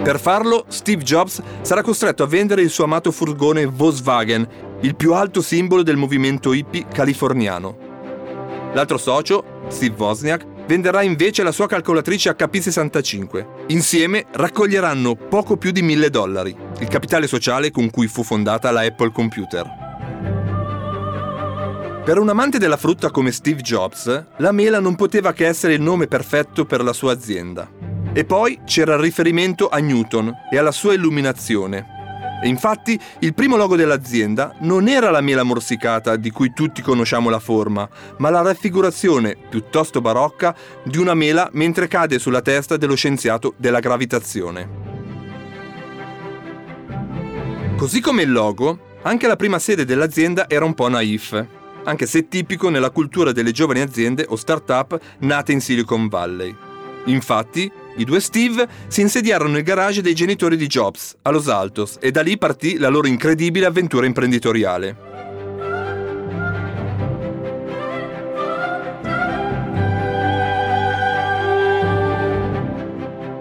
Per 0.05 0.19
farlo, 0.19 0.65
Steve 0.67 1.01
Jobs 1.01 1.41
sarà 1.62 1.81
costretto 1.81 2.21
a 2.21 2.27
vendere 2.27 2.62
il 2.62 2.69
suo 2.69 2.83
amato 2.83 3.12
furgone 3.12 3.65
Volkswagen, 3.65 4.47
il 4.81 4.95
più 4.95 5.15
alto 5.15 5.41
simbolo 5.41 5.81
del 5.81 5.95
movimento 5.95 6.53
hippie 6.53 6.85
californiano. 6.88 7.75
L'altro 8.75 9.00
socio, 9.00 9.63
Steve 9.67 9.95
Wozniak, 9.97 10.45
venderà 10.67 11.01
invece 11.01 11.41
la 11.41 11.51
sua 11.51 11.65
calcolatrice 11.65 12.35
HP65. 12.38 13.45
Insieme 13.69 14.27
raccoglieranno 14.31 15.15
poco 15.15 15.57
più 15.57 15.71
di 15.71 15.81
1000 15.81 16.09
dollari, 16.12 16.55
il 16.81 16.88
capitale 16.88 17.25
sociale 17.25 17.71
con 17.71 17.89
cui 17.89 18.05
fu 18.05 18.21
fondata 18.21 18.69
la 18.69 18.81
Apple 18.81 19.12
Computer. 19.12 19.67
Per 22.05 22.19
un 22.19 22.29
amante 22.29 22.59
della 22.59 22.77
frutta 22.77 23.09
come 23.09 23.31
Steve 23.31 23.62
Jobs, 23.62 24.25
la 24.38 24.51
mela 24.51 24.79
non 24.79 24.93
poteva 24.93 25.33
che 25.33 25.47
essere 25.47 25.74
il 25.74 25.81
nome 25.81 26.05
perfetto 26.05 26.63
per 26.65 26.83
la 26.83 26.93
sua 26.93 27.12
azienda. 27.12 27.95
E 28.17 28.24
poi 28.24 28.62
c'era 28.63 28.93
il 28.93 29.01
riferimento 29.01 29.67
a 29.67 29.77
Newton 29.79 30.34
e 30.50 30.57
alla 30.57 30.72
sua 30.72 30.93
illuminazione, 30.93 31.86
e 32.41 32.48
infatti 32.48 32.98
il 33.19 33.34
primo 33.34 33.57
logo 33.57 33.75
dell'azienda 33.75 34.55
non 34.60 34.88
era 34.88 35.10
la 35.10 35.19
mela 35.19 35.43
morsicata 35.43 36.15
di 36.15 36.31
cui 36.31 36.53
tutti 36.53 36.81
conosciamo 36.81 37.29
la 37.29 37.39
forma, 37.39 37.86
ma 38.19 38.29
la 38.29 38.41
raffigurazione, 38.41 39.36
piuttosto 39.50 40.00
barocca, 40.00 40.55
di 40.84 40.98
una 40.98 41.13
mela 41.13 41.50
mentre 41.51 41.89
cade 41.89 42.17
sulla 42.17 42.41
testa 42.41 42.77
dello 42.77 42.95
scienziato 42.95 43.53
della 43.57 43.79
gravitazione. 43.79 44.69
Così 47.75 48.00
come 48.00 48.22
il 48.22 48.31
logo, 48.31 48.93
anche 49.01 49.27
la 49.27 49.36
prima 49.36 49.60
sede 49.60 49.84
dell'azienda 49.84 50.48
era 50.48 50.63
un 50.63 50.74
po' 50.74 50.88
naif, 50.88 51.45
anche 51.84 52.05
se 52.05 52.29
tipico 52.29 52.69
nella 52.69 52.91
cultura 52.91 53.34
delle 53.34 53.51
giovani 53.51 53.81
aziende 53.81 54.25
o 54.29 54.38
start-up 54.38 54.98
nate 55.19 55.51
in 55.51 55.60
Silicon 55.60 56.07
Valley. 56.07 56.55
Infatti, 57.05 57.72
i 57.98 58.04
due 58.04 58.20
Steve 58.20 58.68
si 58.88 59.02
insediarono 59.02 59.54
nel 59.54 59.64
garage 59.64 60.02
dei 60.02 60.14
genitori 60.14 60.58
di 60.58 60.68
Jobs, 60.68 61.16
a 61.22 61.30
Los 61.32 61.48
Altos, 61.48 61.98
e 62.00 62.12
da 62.12 62.22
lì 62.22 62.38
partì 62.38 62.78
la 62.78 62.90
loro 62.90 63.08
incredibile 63.08 63.66
avventura 63.66 64.06
imprenditoriale. 64.06 65.14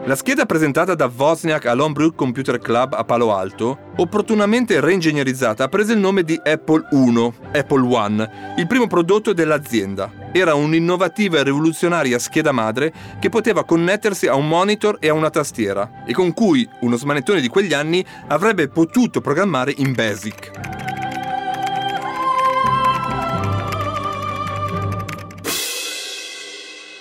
La 0.07 0.17
scheda 0.17 0.45
presentata 0.45 0.95
da 0.95 1.11
Wozniak 1.13 1.65
all'Homebrew 1.65 2.15
Computer 2.15 2.59
Club 2.59 2.93
a 2.93 3.05
Palo 3.05 3.35
Alto, 3.35 3.93
opportunamente 3.97 4.79
reingegnerizzata, 4.79 5.67
prese 5.69 5.95
il 5.95 5.99
nome 5.99 6.25
di 6.25 6.39
Apple 6.45 6.89
I, 6.93 7.33
Apple 7.53 7.95
One, 7.95 8.55
il 8.59 8.67
primo 8.67 8.87
prodotto 8.87 9.33
dell'azienda. 9.33 10.24
Era 10.37 10.57
un'innovativa 10.57 11.39
e 11.39 11.45
rivoluzionaria 11.45 12.19
scheda 12.19 12.51
madre 12.51 12.93
che 13.21 13.29
poteva 13.29 13.65
connettersi 13.65 14.27
a 14.27 14.35
un 14.35 14.49
monitor 14.49 14.97
e 14.99 15.09
a 15.09 15.13
una 15.13 15.31
tastiera, 15.31 16.03
e 16.05 16.13
con 16.13 16.35
cui 16.35 16.69
uno 16.81 16.97
smanettone 16.97 17.41
di 17.41 17.47
quegli 17.47 17.73
anni 17.73 18.05
avrebbe 18.27 18.67
potuto 18.67 19.21
programmare 19.21 19.73
in 19.77 19.93
BASIC. 19.93 20.51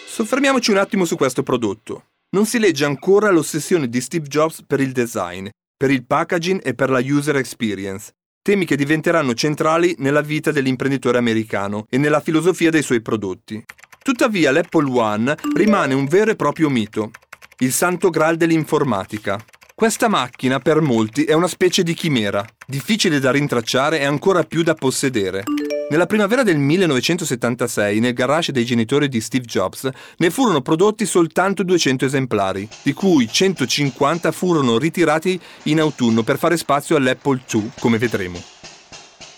Soffermiamoci 0.06 0.70
un 0.70 0.78
attimo 0.78 1.04
su 1.04 1.16
questo 1.16 1.42
prodotto 1.42 2.04
non 2.36 2.46
si 2.46 2.60
legge 2.60 2.86
ancora 2.86 3.32
l'ossessione 3.32 3.90
di 3.90 4.00
Steve 4.00 4.28
Jobs 4.28 4.63
per 4.68 4.80
il 4.80 4.92
design, 4.92 5.48
per 5.75 5.90
il 5.90 6.06
packaging 6.06 6.62
e 6.63 6.75
per 6.75 6.92
la 6.92 7.00
user 7.00 7.38
experience, 7.38 8.12
temi 8.44 8.66
che 8.66 8.76
diventeranno 8.76 9.34
centrali 9.34 9.96
nella 10.00 10.22
vita 10.22 10.52
dell'imprenditore 10.52 11.18
americano 11.18 11.86
e 11.90 11.98
nella 11.98 12.20
filosofia 12.20 12.70
dei 12.70 12.84
suoi 12.84 13.02
prodotti. 13.02 13.64
Tuttavia 14.04 14.52
l'Apple 14.52 14.92
One 14.92 15.36
rimane 15.56 15.94
un 15.94 16.06
vero 16.06 16.32
e 16.32 16.36
proprio 16.36 16.70
mito, 16.70 17.12
il 17.60 17.72
santo 17.72 18.10
graal 18.10 18.36
dell'informatica. 18.36 19.44
Questa 19.74 20.10
macchina 20.10 20.60
per 20.60 20.82
molti 20.82 21.24
è 21.24 21.32
una 21.32 21.48
specie 21.48 21.84
di 21.84 21.94
chimera, 21.94 22.46
difficile 22.68 23.20
da 23.20 23.32
rintracciare 23.32 24.02
e 24.02 24.04
ancora 24.04 24.44
più 24.44 24.62
da 24.62 24.74
possedere. 24.74 25.44
Nella 25.90 26.06
primavera 26.08 26.44
del 26.44 26.58
1976, 26.58 28.00
nel 28.00 28.13
garage 28.13 28.52
dei 28.52 28.66
genitori 28.66 29.08
di 29.08 29.22
Steve 29.22 29.46
Jobs, 29.46 29.88
ne 30.18 30.30
furono 30.32 30.62
prodotti 30.62 31.06
soltanto 31.06 31.62
200 31.62 32.06
esemplari, 32.06 32.68
di 32.82 32.94
cui 32.94 33.28
150 33.28 34.32
furono 34.32 34.78
ritirati 34.80 35.40
in 35.63 35.80
autunno 35.80 36.24
per 36.24 36.38
fare 36.38 36.58
spazio 36.58 36.96
all'Apple 36.96 37.42
II, 37.52 37.72
come 37.80 37.98
vedremo. 38.00 38.42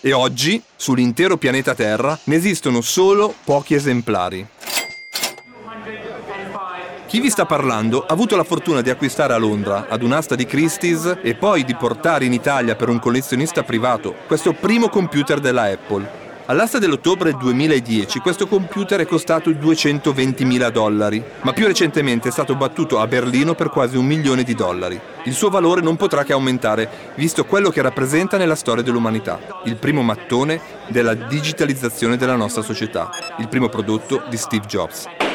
E 0.00 0.12
oggi, 0.12 0.62
sull'intero 0.76 1.36
pianeta 1.36 1.74
Terra, 1.74 2.18
ne 2.24 2.36
esistono 2.36 2.80
solo 2.80 3.34
pochi 3.44 3.74
esemplari. 3.74 4.46
Chi 7.06 7.20
vi 7.20 7.30
sta 7.30 7.44
parlando 7.44 8.00
ha 8.02 8.12
avuto 8.12 8.34
la 8.34 8.44
fortuna 8.44 8.80
di 8.80 8.90
acquistare 8.90 9.32
a 9.32 9.36
Londra, 9.38 9.88
ad 9.88 10.02
un'asta 10.02 10.34
di 10.34 10.44
Christie's, 10.44 11.18
e 11.22 11.34
poi 11.34 11.64
di 11.64 11.74
portare 11.74 12.24
in 12.24 12.32
Italia 12.32 12.76
per 12.76 12.88
un 12.88 12.98
collezionista 12.98 13.62
privato 13.62 14.14
questo 14.26 14.52
primo 14.52 14.88
computer 14.88 15.38
della 15.38 15.64
Apple, 15.64 16.24
All'asta 16.48 16.78
dell'ottobre 16.78 17.32
2010 17.32 18.20
questo 18.20 18.46
computer 18.46 19.00
è 19.00 19.06
costato 19.06 19.50
220.000 19.50 20.70
dollari, 20.70 21.20
ma 21.42 21.52
più 21.52 21.66
recentemente 21.66 22.28
è 22.28 22.30
stato 22.30 22.54
battuto 22.54 23.00
a 23.00 23.06
Berlino 23.08 23.56
per 23.56 23.68
quasi 23.68 23.96
un 23.96 24.06
milione 24.06 24.44
di 24.44 24.54
dollari. 24.54 25.00
Il 25.24 25.32
suo 25.32 25.50
valore 25.50 25.80
non 25.80 25.96
potrà 25.96 26.22
che 26.22 26.32
aumentare, 26.32 26.88
visto 27.16 27.44
quello 27.46 27.70
che 27.70 27.82
rappresenta 27.82 28.36
nella 28.36 28.54
storia 28.54 28.84
dell'umanità, 28.84 29.40
il 29.64 29.74
primo 29.74 30.02
mattone 30.02 30.60
della 30.86 31.14
digitalizzazione 31.14 32.16
della 32.16 32.36
nostra 32.36 32.62
società, 32.62 33.10
il 33.38 33.48
primo 33.48 33.68
prodotto 33.68 34.22
di 34.30 34.36
Steve 34.36 34.66
Jobs. 34.66 35.25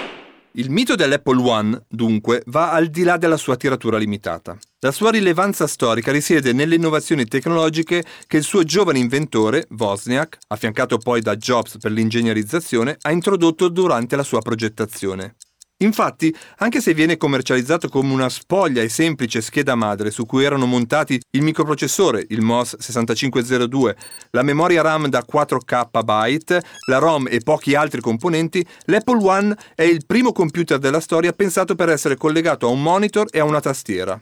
Il 0.55 0.70
mito 0.70 0.96
dell'Apple 0.96 1.39
One, 1.39 1.86
dunque, 1.88 2.43
va 2.48 2.72
al 2.72 2.88
di 2.88 3.03
là 3.03 3.15
della 3.15 3.38
sua 3.38 3.55
tiratura 3.55 3.98
limitata. 3.98 4.58
La 4.81 4.91
sua 4.91 5.10
rilevanza 5.10 5.65
storica 5.65 6.12
risiede 6.12 6.51
nelle 6.51 6.75
innovazioni 6.75 7.24
tecnologiche 7.24 8.03
che 8.27 8.36
il 8.36 8.43
suo 8.43 8.63
giovane 8.63 9.00
inventore, 9.00 9.65
Wozniak, 9.70 10.39
affiancato 10.48 10.98
poi 10.98 11.22
da 11.22 11.38
Jobs 11.38 11.77
per 11.77 11.91
l'ingegnerizzazione, 11.91 12.98
ha 13.00 13.12
introdotto 13.12 13.70
durante 13.70 14.17
la 14.17 14.24
sua 14.24 14.41
progettazione. 14.41 15.36
Infatti, 15.82 16.34
anche 16.58 16.80
se 16.80 16.94
viene 16.94 17.18
commercializzato 17.18 17.90
come 17.90 18.14
una 18.14 18.30
spoglia 18.30 18.82
e 18.82 18.90
semplice 18.90 19.42
scheda 19.42 19.76
madre 19.76 20.12
su 20.12 20.26
cui 20.26 20.44
erano 20.44 20.66
montati 20.66 21.20
il 21.32 21.42
microprocessore, 21.42 22.26
il 22.30 22.42
MOS 22.42 22.78
6502, 22.78 23.96
la 24.32 24.44
memoria 24.44 24.82
RAM 24.84 25.08
da 25.08 25.26
4K 25.30 26.04
byte, 26.04 26.64
la 26.86 26.98
ROM 27.00 27.28
e 27.30 27.40
pochi 27.40 27.74
altri 27.74 28.00
componenti, 28.00 28.66
l'Apple 28.86 29.24
One 29.24 29.56
è 29.76 29.84
il 29.84 30.06
primo 30.06 30.32
computer 30.32 30.78
della 30.78 31.00
storia 31.00 31.34
pensato 31.34 31.74
per 31.74 31.90
essere 31.90 32.16
collegato 32.16 32.68
a 32.68 32.70
un 32.70 32.82
monitor 32.82 33.28
e 33.32 33.40
a 33.40 33.44
una 33.44 33.60
tastiera. 33.60 34.20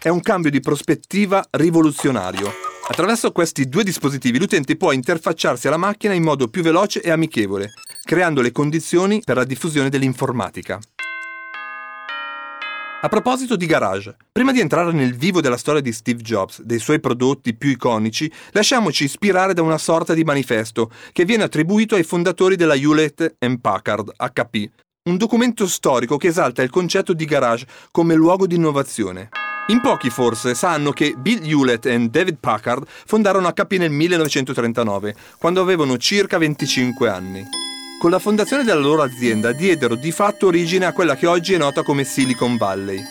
È 0.00 0.08
un 0.08 0.20
cambio 0.20 0.50
di 0.50 0.60
prospettiva 0.60 1.44
rivoluzionario. 1.50 2.50
Attraverso 2.88 3.32
questi 3.32 3.68
due 3.68 3.82
dispositivi 3.82 4.38
l'utente 4.38 4.76
può 4.76 4.92
interfacciarsi 4.92 5.66
alla 5.66 5.76
macchina 5.76 6.14
in 6.14 6.22
modo 6.22 6.46
più 6.46 6.62
veloce 6.62 7.02
e 7.02 7.10
amichevole, 7.10 7.72
creando 8.06 8.40
le 8.40 8.52
condizioni 8.52 9.20
per 9.24 9.36
la 9.36 9.44
diffusione 9.44 9.90
dell'informatica. 9.90 10.78
A 13.02 13.08
proposito 13.08 13.56
di 13.56 13.66
garage, 13.66 14.16
prima 14.32 14.52
di 14.52 14.60
entrare 14.60 14.92
nel 14.92 15.14
vivo 15.14 15.40
della 15.40 15.56
storia 15.56 15.80
di 15.80 15.92
Steve 15.92 16.22
Jobs, 16.22 16.62
dei 16.62 16.78
suoi 16.78 16.98
prodotti 16.98 17.54
più 17.54 17.68
iconici, 17.68 18.32
lasciamoci 18.52 19.04
ispirare 19.04 19.54
da 19.54 19.62
una 19.62 19.76
sorta 19.76 20.14
di 20.14 20.24
manifesto 20.24 20.90
che 21.12 21.24
viene 21.24 21.42
attribuito 21.42 21.96
ai 21.96 22.04
fondatori 22.04 22.56
della 22.56 22.74
Hewlett 22.74 23.36
Packard, 23.60 24.12
HP, 24.16 24.70
un 25.08 25.16
documento 25.16 25.66
storico 25.66 26.16
che 26.16 26.28
esalta 26.28 26.62
il 26.62 26.70
concetto 26.70 27.12
di 27.12 27.24
garage 27.24 27.66
come 27.90 28.14
luogo 28.14 28.46
di 28.46 28.54
innovazione. 28.54 29.30
In 29.68 29.80
pochi 29.80 30.10
forse 30.10 30.54
sanno 30.54 30.92
che 30.92 31.14
Bill 31.18 31.44
Hewlett 31.44 31.86
e 31.86 32.08
David 32.08 32.36
Packard 32.38 32.86
fondarono 32.86 33.52
HP 33.52 33.72
nel 33.72 33.90
1939, 33.90 35.14
quando 35.38 35.60
avevano 35.60 35.96
circa 35.98 36.38
25 36.38 37.08
anni. 37.08 37.44
Con 37.98 38.10
la 38.10 38.18
fondazione 38.18 38.62
della 38.62 38.78
loro 38.78 39.02
azienda 39.02 39.52
diedero 39.52 39.94
di 39.94 40.12
fatto 40.12 40.48
origine 40.48 40.84
a 40.84 40.92
quella 40.92 41.16
che 41.16 41.26
oggi 41.26 41.54
è 41.54 41.56
nota 41.56 41.82
come 41.82 42.04
Silicon 42.04 42.58
Valley. 42.58 43.02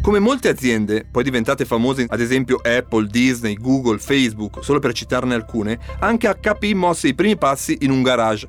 Come 0.00 0.18
molte 0.18 0.48
aziende, 0.48 1.04
poi 1.08 1.22
diventate 1.22 1.66
famose 1.66 2.06
ad 2.08 2.20
esempio 2.20 2.60
Apple, 2.62 3.08
Disney, 3.08 3.56
Google, 3.56 3.98
Facebook, 3.98 4.64
solo 4.64 4.78
per 4.78 4.94
citarne 4.94 5.34
alcune, 5.34 5.78
anche 6.00 6.34
HP 6.34 6.72
mosse 6.72 7.08
i 7.08 7.14
primi 7.14 7.36
passi 7.36 7.76
in 7.82 7.90
un 7.90 8.02
garage. 8.02 8.48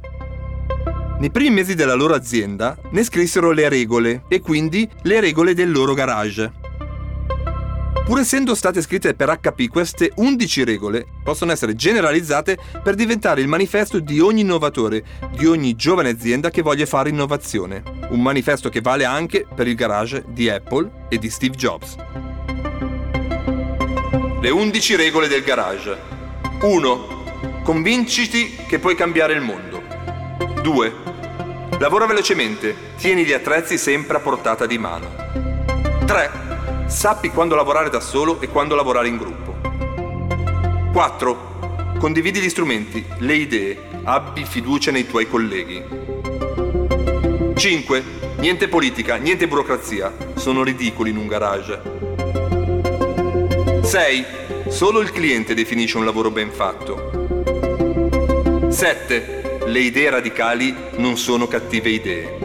Nei 1.19 1.29
primi 1.29 1.55
mesi 1.55 1.75
della 1.75 1.93
loro 1.93 2.15
azienda 2.15 2.77
ne 2.91 3.03
scrissero 3.03 3.51
le 3.51 3.67
regole 3.67 4.23
e 4.29 4.39
quindi 4.39 4.89
le 5.01 5.19
regole 5.19 5.53
del 5.53 5.69
loro 5.69 5.93
garage. 5.93 6.62
Pur 8.05 8.19
essendo 8.19 8.53
state 8.53 8.81
scritte 8.81 9.13
per 9.13 9.39
HP, 9.39 9.69
queste 9.69 10.11
11 10.13 10.65
regole 10.65 11.05
possono 11.23 11.53
essere 11.53 11.73
generalizzate 11.73 12.57
per 12.83 12.95
diventare 12.95 13.39
il 13.39 13.47
manifesto 13.47 13.99
di 13.99 14.19
ogni 14.19 14.41
innovatore, 14.41 15.03
di 15.31 15.45
ogni 15.45 15.73
giovane 15.75 16.09
azienda 16.09 16.49
che 16.49 16.61
voglia 16.61 16.85
fare 16.85 17.07
innovazione. 17.07 17.81
Un 18.09 18.21
manifesto 18.21 18.67
che 18.67 18.81
vale 18.81 19.05
anche 19.05 19.45
per 19.55 19.69
il 19.69 19.75
garage 19.75 20.25
di 20.27 20.49
Apple 20.49 21.05
e 21.07 21.17
di 21.17 21.29
Steve 21.29 21.55
Jobs. 21.55 21.95
Le 24.41 24.49
11 24.49 24.95
regole 24.97 25.29
del 25.29 25.41
garage. 25.41 25.97
1. 26.59 27.61
Convinciti 27.63 28.57
che 28.67 28.79
puoi 28.79 28.95
cambiare 28.95 29.33
il 29.33 29.41
mondo. 29.41 29.81
2. 30.61 30.93
Lavora 31.79 32.05
velocemente, 32.05 32.75
tieni 32.97 33.23
gli 33.23 33.31
attrezzi 33.31 33.77
sempre 33.77 34.17
a 34.17 34.19
portata 34.19 34.65
di 34.65 34.77
mano. 34.77 35.07
3. 36.05 36.52
Sappi 36.93 37.31
quando 37.31 37.55
lavorare 37.55 37.89
da 37.89 37.99
solo 37.99 38.39
e 38.39 38.47
quando 38.47 38.75
lavorare 38.75 39.07
in 39.07 39.17
gruppo. 39.17 39.55
4. 40.93 41.95
Condividi 41.99 42.39
gli 42.39 42.47
strumenti, 42.47 43.03
le 43.17 43.33
idee, 43.33 43.77
abbi 44.03 44.45
fiducia 44.45 44.91
nei 44.91 45.07
tuoi 45.07 45.27
colleghi. 45.27 45.83
5. 47.55 48.03
Niente 48.37 48.67
politica, 48.69 49.15
niente 49.15 49.47
burocrazia, 49.47 50.13
sono 50.35 50.63
ridicoli 50.63 51.09
in 51.09 51.17
un 51.17 51.27
garage. 51.27 51.81
6. 53.81 54.25
Solo 54.69 55.01
il 55.01 55.11
cliente 55.11 55.55
definisce 55.55 55.97
un 55.97 56.05
lavoro 56.05 56.29
ben 56.29 56.51
fatto. 56.51 57.09
7. 58.69 59.61
Le 59.65 59.79
idee 59.79 60.11
radicali 60.11 60.73
non 60.97 61.17
sono 61.17 61.47
cattive 61.47 61.89
idee. 61.89 62.37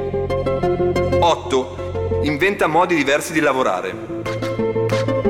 8. 1.21 2.21
Inventa 2.23 2.67
modi 2.67 2.97
diversi 2.97 3.33
di 3.33 3.41
lavorare. 3.41 4.18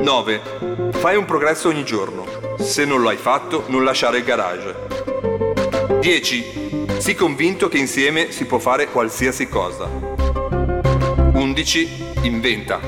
9. 0.01 0.91
Fai 0.93 1.15
un 1.17 1.25
progresso 1.25 1.67
ogni 1.67 1.83
giorno. 1.83 2.25
Se 2.57 2.85
non 2.85 3.01
lo 3.01 3.09
hai 3.09 3.17
fatto, 3.17 3.65
non 3.67 3.83
lasciare 3.83 4.19
il 4.19 4.23
garage. 4.23 4.75
10. 5.99 6.85
Sii 6.97 7.15
convinto 7.15 7.67
che 7.67 7.77
insieme 7.77 8.31
si 8.31 8.45
può 8.45 8.59
fare 8.59 8.87
qualsiasi 8.87 9.47
cosa. 9.47 9.89
11. 11.33 12.07
Inventa. 12.23 12.79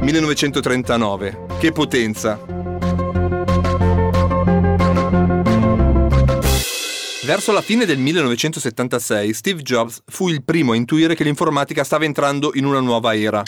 1939. 0.00 1.46
Che 1.58 1.72
potenza! 1.72 2.52
Verso 7.24 7.52
la 7.52 7.62
fine 7.62 7.86
del 7.86 7.98
1976 7.98 9.32
Steve 9.32 9.62
Jobs 9.62 10.02
fu 10.06 10.28
il 10.28 10.42
primo 10.42 10.72
a 10.72 10.76
intuire 10.76 11.14
che 11.14 11.22
l'informatica 11.22 11.84
stava 11.84 12.04
entrando 12.04 12.50
in 12.54 12.64
una 12.64 12.80
nuova 12.80 13.14
era. 13.14 13.42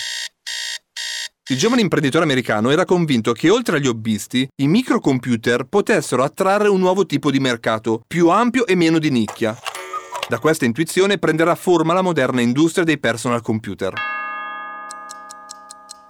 Il 1.51 1.59
giovane 1.59 1.83
imprenditore 1.83 2.25
americano 2.25 2.71
era 2.71 2.87
convinto 2.87 3.33
che 3.33 3.51
oltre 3.51 3.77
agli 3.77 3.87
hobbisti, 3.87 4.49
i 4.63 4.67
microcomputer 4.67 5.65
potessero 5.65 6.25
attrarre 6.25 6.69
un 6.69 6.81
nuovo 6.81 7.05
tipo 7.05 7.31
di 7.31 7.39
mercato, 7.39 8.03
più 8.07 8.31
ampio 8.31 8.67
e 8.67 8.75
meno 8.75 8.99
di 8.99 9.11
nicchia. 9.11 9.55
Da 10.27 10.39
questa 10.39 10.65
intuizione 10.65 11.19
prenderà 11.19 11.55
forma 11.55 11.93
la 11.93 12.01
moderna 12.01 12.41
industria 12.41 12.83
dei 12.83 12.97
personal 12.97 13.43
computer. 13.43 13.93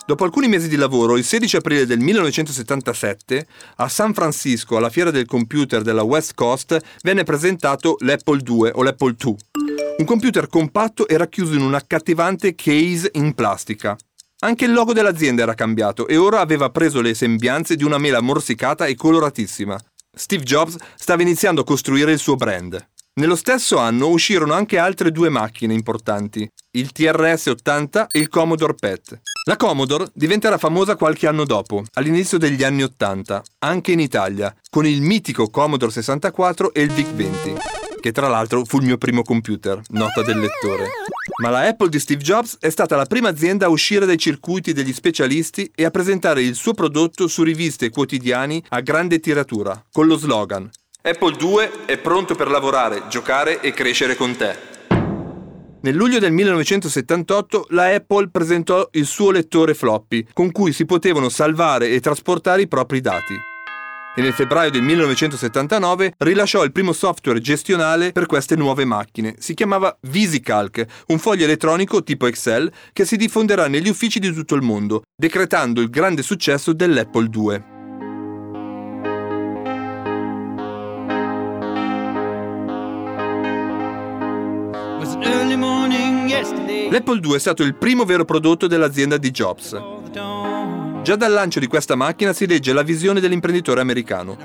Dopo 0.07 0.23
alcuni 0.23 0.47
mesi 0.47 0.69
di 0.69 0.77
lavoro, 0.77 1.17
il 1.17 1.25
16 1.25 1.57
aprile 1.57 1.85
del 1.85 1.99
1977, 1.99 3.47
a 3.79 3.89
San 3.89 4.15
Francisco, 4.15 4.77
alla 4.77 4.89
fiera 4.89 5.11
del 5.11 5.27
computer 5.27 5.83
della 5.83 6.05
West 6.05 6.35
Coast, 6.35 6.79
venne 7.03 7.25
presentato 7.25 7.97
l'Apple 8.03 8.41
II 8.47 8.71
o 8.73 8.83
l'Apple 8.85 9.17
II. 9.19 9.37
Un 9.99 10.05
computer 10.05 10.47
compatto 10.47 11.09
e 11.09 11.17
racchiuso 11.17 11.55
in 11.55 11.63
un 11.63 11.75
accattivante 11.75 12.55
case 12.55 13.11
in 13.15 13.35
plastica. 13.35 13.97
Anche 14.45 14.67
il 14.67 14.75
logo 14.75 14.93
dell'azienda 14.93 15.43
era 15.43 15.55
cambiato 15.55 16.07
e 16.07 16.19
ora 16.19 16.41
aveva 16.41 16.69
preso 16.69 17.01
le 17.01 17.15
sembianze 17.15 17.77
di 17.77 17.85
una 17.85 17.97
mela 17.97 18.21
morsicata 18.21 18.85
e 18.85 18.95
coloratissima. 18.95 19.79
Steve 20.15 20.43
Jobs 20.43 20.77
stava 20.97 21.23
iniziando 21.23 21.63
a 21.63 21.65
costruire 21.65 22.13
il 22.13 22.19
suo 22.19 22.37
brand. 22.37 22.79
Nello 23.15 23.37
stesso 23.37 23.79
anno 23.79 24.09
uscirono 24.09 24.53
anche 24.53 24.77
altre 24.77 25.13
due 25.13 25.31
macchine 25.31 25.73
importanti, 25.73 26.47
il 26.73 26.91
TRS-80 26.95 28.09
e 28.11 28.19
il 28.19 28.29
Commodore 28.29 28.75
PET. 28.75 29.21
La 29.47 29.57
Commodore 29.57 30.09
diventerà 30.13 30.59
famosa 30.59 30.97
qualche 30.97 31.27
anno 31.27 31.45
dopo, 31.45 31.83
all'inizio 31.95 32.37
degli 32.37 32.65
anni 32.65 32.83
80, 32.83 33.43
anche 33.61 33.93
in 33.93 34.01
Italia, 34.01 34.55
con 34.69 34.85
il 34.85 35.01
mitico 35.01 35.49
Commodore 35.49 35.93
64 35.93 36.75
e 36.75 36.83
il 36.83 36.91
VIC-20, 36.91 37.57
che 37.99 38.13
tra 38.13 38.29
l'altro 38.29 38.65
fu 38.67 38.77
il 38.77 38.85
mio 38.85 38.99
primo 38.99 39.23
computer, 39.23 39.81
nota 39.89 40.23
del 40.23 40.39
lettore. 40.39 40.89
Ma 41.43 41.51
la 41.51 41.67
Apple 41.67 41.89
di 41.89 41.99
Steve 41.99 42.23
Jobs 42.23 42.59
è 42.61 42.71
stata 42.71 42.95
la 42.95 43.07
prima 43.07 43.29
azienda 43.29 43.67
a 43.67 43.71
uscire 43.71 44.07
dai 44.07 44.19
circuiti 44.19 44.73
degli 44.73 44.93
specialisti 44.93 45.71
e 45.75 45.85
a 45.85 45.91
presentare 45.91 46.43
il 46.43 46.55
suo 46.55 46.75
prodotto 46.75 47.27
su 47.27 47.43
riviste 47.43 47.87
e 47.87 47.91
quotidiani 47.91 48.63
a 48.69 48.81
grande 48.81 49.19
tiratura, 49.19 49.85
con 49.91 50.07
lo 50.07 50.17
slogan 50.17 50.71
Apple 51.07 51.37
2 51.37 51.85
è 51.85 51.99
pronto 51.99 52.35
per 52.35 52.49
lavorare, 52.49 53.09
giocare 53.09 53.61
e 53.61 53.73
crescere 53.73 54.15
con 54.15 54.35
te. 54.37 54.57
Nel 55.83 55.95
luglio 55.95 56.19
del 56.19 56.33
1978 56.33 57.67
la 57.71 57.93
Apple 57.93 58.31
presentò 58.31 58.89
il 58.93 59.05
suo 59.05 59.31
lettore 59.31 59.75
floppy, 59.75 60.29
con 60.33 60.51
cui 60.51 60.73
si 60.73 60.87
potevano 60.87 61.29
salvare 61.29 61.91
e 61.91 62.01
trasportare 62.01 62.63
i 62.63 62.69
propri 62.69 63.03
dati 63.03 63.35
e 64.15 64.23
nel 64.23 64.33
febbraio 64.33 64.71
del 64.71 64.83
1979 64.83 66.15
rilasciò 66.19 66.65
il 66.65 66.73
primo 66.73 66.93
software 66.93 67.41
gestionale 67.41 68.13
per 68.13 68.27
queste 68.27 68.57
nuove 68.57 68.85
macchine. 68.85 69.35
Si 69.39 69.55
chiamava 69.55 69.97
VisiCalc, 70.03 70.85
un 71.09 71.19
foglio 71.19 71.45
elettronico 71.45 72.03
tipo 72.03 72.27
Excel 72.27 72.73
che 72.93 73.05
si 73.05 73.17
diffonderà 73.17 73.67
negli 73.67 73.89
uffici 73.89 74.19
di 74.19 74.33
tutto 74.33 74.55
il 74.55 74.63
mondo, 74.63 75.03
decretando 75.17 75.81
il 75.81 75.91
grande 75.91 76.23
successo 76.23 76.73
dell'Apple 76.73 77.29
II. 77.33 77.73
L'Apple 86.91 87.21
II 87.21 87.35
è 87.35 87.39
stato 87.39 87.63
il 87.65 87.75
primo 87.75 88.05
vero 88.05 88.25
prodotto 88.25 88.67
dell'azienda 88.69 89.17
di 89.17 89.31
Jobs. 89.31 89.73
Già 91.05 91.17
dal 91.17 91.33
lancio 91.33 91.61
di 91.61 91.67
questa 91.67 91.97
macchina 91.97 92.33
si 92.33 92.47
legge 92.47 92.73
la 92.73 92.81
visione 92.81 93.21
dell'imprenditore 93.21 93.83
americano. 93.83 94.39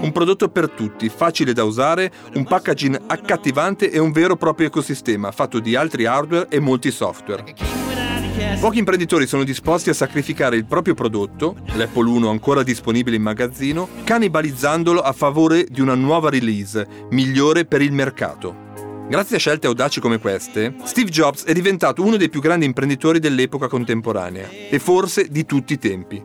Un 0.00 0.10
prodotto 0.12 0.48
per 0.48 0.70
tutti, 0.70 1.08
facile 1.08 1.52
da 1.52 1.62
usare, 1.62 2.10
un 2.34 2.42
packaging 2.42 3.02
accattivante 3.06 3.92
e 3.92 4.00
un 4.00 4.10
vero 4.10 4.34
e 4.34 4.36
proprio 4.36 4.66
ecosistema 4.66 5.30
fatto 5.30 5.60
di 5.60 5.76
altri 5.76 6.04
hardware 6.04 6.48
e 6.48 6.58
molti 6.58 6.90
software. 6.90 7.44
Pochi 8.58 8.80
imprenditori 8.80 9.28
sono 9.28 9.44
disposti 9.44 9.88
a 9.88 9.94
sacrificare 9.94 10.56
il 10.56 10.64
proprio 10.64 10.94
prodotto, 10.94 11.58
l'Apple 11.74 12.08
1 12.10 12.28
ancora 12.28 12.64
disponibile 12.64 13.14
in 13.14 13.22
magazzino, 13.22 13.88
cannibalizzandolo 14.02 15.00
a 15.00 15.12
favore 15.12 15.64
di 15.70 15.80
una 15.80 15.94
nuova 15.94 16.28
release, 16.28 17.06
migliore 17.10 17.66
per 17.66 17.82
il 17.82 17.92
mercato. 17.92 18.81
Grazie 19.08 19.36
a 19.36 19.38
scelte 19.38 19.66
audaci 19.66 20.00
come 20.00 20.18
queste, 20.18 20.74
Steve 20.84 21.10
Jobs 21.10 21.44
è 21.44 21.52
diventato 21.52 22.02
uno 22.02 22.16
dei 22.16 22.30
più 22.30 22.40
grandi 22.40 22.64
imprenditori 22.64 23.18
dell'epoca 23.18 23.68
contemporanea 23.68 24.48
e 24.48 24.78
forse 24.78 25.28
di 25.28 25.44
tutti 25.44 25.74
i 25.74 25.78
tempi. 25.78 26.22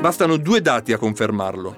Bastano 0.00 0.36
due 0.36 0.62
dati 0.62 0.92
a 0.92 0.98
confermarlo. 0.98 1.76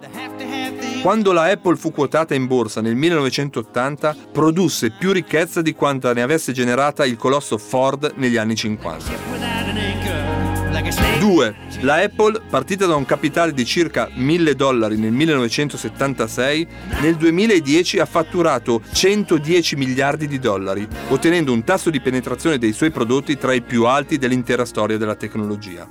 Quando 1.03 1.33
la 1.33 1.44
Apple 1.44 1.77
fu 1.77 1.92
quotata 1.92 2.35
in 2.35 2.46
borsa 2.46 2.81
nel 2.81 2.96
1980, 2.96 4.16
produsse 4.33 4.90
più 4.90 5.12
ricchezza 5.12 5.62
di 5.62 5.72
quanta 5.75 6.12
ne 6.12 6.22
avesse 6.22 6.53
generata 6.53 7.05
il 7.05 7.16
colosso 7.16 7.59
Ford 7.59 8.14
negli 8.16 8.37
anni 8.37 8.57
50. 8.57 9.05
2. 11.18 11.57
La 11.87 12.03
Apple, 12.03 12.40
partita 12.51 12.85
da 12.85 12.96
un 12.96 13.05
capitale 13.05 13.53
di 13.53 13.64
circa 13.64 14.11
1000 14.12 14.57
dollari 14.57 14.96
nel 14.96 15.12
1976, 15.12 16.66
nel 17.01 17.14
2010 17.14 18.01
ha 18.01 18.07
fatturato 18.07 18.83
110 18.90 19.77
miliardi 19.77 20.27
di 20.27 20.40
dollari, 20.40 20.85
ottenendo 21.11 21.53
un 21.53 21.62
tasso 21.62 21.88
di 21.90 22.01
penetrazione 22.01 22.59
dei 22.59 22.72
suoi 22.72 22.90
prodotti 22.90 23.38
tra 23.38 23.53
i 23.53 23.62
più 23.62 23.85
alti 23.85 24.18
dell'intera 24.18 24.64
storia 24.64 24.99
della 24.99 25.14
tecnologia. 25.14 25.88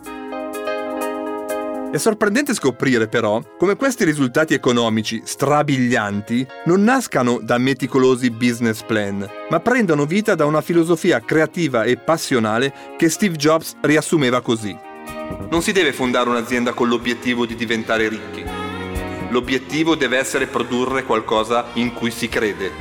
È 1.89 1.97
sorprendente 1.97 2.53
scoprire 2.53 3.07
però 3.07 3.41
come 3.57 3.77
questi 3.77 4.03
risultati 4.03 4.53
economici 4.53 5.21
strabilianti 5.23 6.45
non 6.65 6.83
nascano 6.83 7.39
da 7.41 7.57
meticolosi 7.57 8.31
business 8.31 8.83
plan, 8.83 9.25
ma 9.49 9.61
prendano 9.61 10.05
vita 10.05 10.35
da 10.35 10.43
una 10.43 10.59
filosofia 10.59 11.21
creativa 11.21 11.83
e 11.83 11.95
passionale 11.95 12.73
che 12.97 13.07
Steve 13.07 13.37
Jobs 13.37 13.77
riassumeva 13.79 14.41
così. 14.41 14.84
Non 15.49 15.61
si 15.61 15.71
deve 15.71 15.93
fondare 15.93 16.29
un'azienda 16.29 16.73
con 16.73 16.87
l'obiettivo 16.87 17.45
di 17.45 17.55
diventare 17.55 18.09
ricchi. 18.09 18.43
L'obiettivo 19.29 19.95
deve 19.95 20.17
essere 20.17 20.47
produrre 20.47 21.03
qualcosa 21.03 21.67
in 21.73 21.93
cui 21.93 22.11
si 22.11 22.27
crede. 22.27 22.71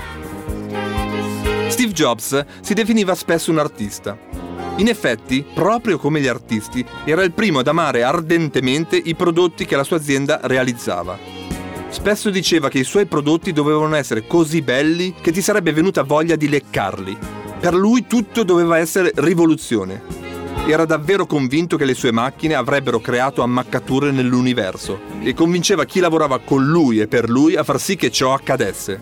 Steve 1.69 1.93
Jobs 1.93 2.45
si 2.61 2.75
definiva 2.75 3.15
spesso 3.15 3.51
un 3.51 3.59
artista. 3.59 4.19
In 4.77 4.89
effetti, 4.89 5.45
proprio 5.55 5.99
come 5.99 6.21
gli 6.21 6.27
artisti, 6.27 6.85
era 7.05 7.23
il 7.23 7.33
primo 7.33 7.61
ad 7.61 7.69
amare 7.69 8.03
ardentemente 8.03 8.97
i 8.97 9.15
prodotti 9.15 9.65
che 9.65 9.77
la 9.77 9.85
sua 9.85 9.97
azienda 9.97 10.41
realizzava. 10.43 11.19
Spesso 11.89 12.29
diceva 12.31 12.69
che 12.69 12.81
i 12.81 12.85
suoi 12.85 13.07
prodotti 13.07 13.53
dovevano 13.53 13.95
essere 13.95 14.27
così 14.27 14.63
belli 14.63 15.15
che 15.21 15.31
ti 15.31 15.41
sarebbe 15.41 15.73
venuta 15.73 16.03
voglia 16.03 16.35
di 16.35 16.49
leccarli. 16.49 17.17
Per 17.61 17.73
lui 17.73 18.07
tutto 18.09 18.43
doveva 18.43 18.79
essere 18.79 19.13
rivoluzione, 19.15 20.03
era 20.73 20.87
davvero 20.87 21.27
convinto 21.27 21.77
che 21.77 21.85
le 21.85 21.93
sue 21.93 22.11
macchine 22.11 22.55
avrebbero 22.55 22.99
creato 22.99 23.43
ammaccature 23.43 24.11
nell'universo 24.11 24.99
e 25.23 25.35
convinceva 25.35 25.85
chi 25.85 26.01
lavorava 26.01 26.39
con 26.39 26.65
lui 26.65 27.01
e 27.01 27.07
per 27.07 27.29
lui 27.29 27.55
a 27.55 27.63
far 27.63 27.79
sì 27.79 27.97
che 27.97 28.11
ciò 28.11 28.33
accadesse. 28.33 28.99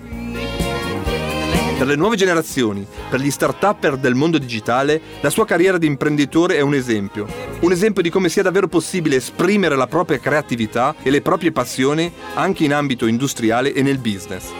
Per 1.78 1.86
le 1.86 1.96
nuove 1.96 2.16
generazioni, 2.16 2.86
per 3.08 3.20
gli 3.20 3.30
start-upper 3.30 3.96
del 3.96 4.14
mondo 4.14 4.38
digitale, 4.38 5.00
la 5.20 5.30
sua 5.30 5.46
carriera 5.46 5.78
di 5.78 5.86
imprenditore 5.86 6.56
è 6.56 6.60
un 6.60 6.74
esempio. 6.74 7.26
Un 7.60 7.72
esempio 7.72 8.02
di 8.02 8.10
come 8.10 8.28
sia 8.28 8.42
davvero 8.42 8.68
possibile 8.68 9.16
esprimere 9.16 9.76
la 9.76 9.86
propria 9.86 10.18
creatività 10.18 10.94
e 11.02 11.10
le 11.10 11.22
proprie 11.22 11.52
passioni 11.52 12.12
anche 12.34 12.64
in 12.64 12.72
ambito 12.72 13.06
industriale 13.06 13.72
e 13.72 13.82
nel 13.82 13.98
business. 13.98 14.50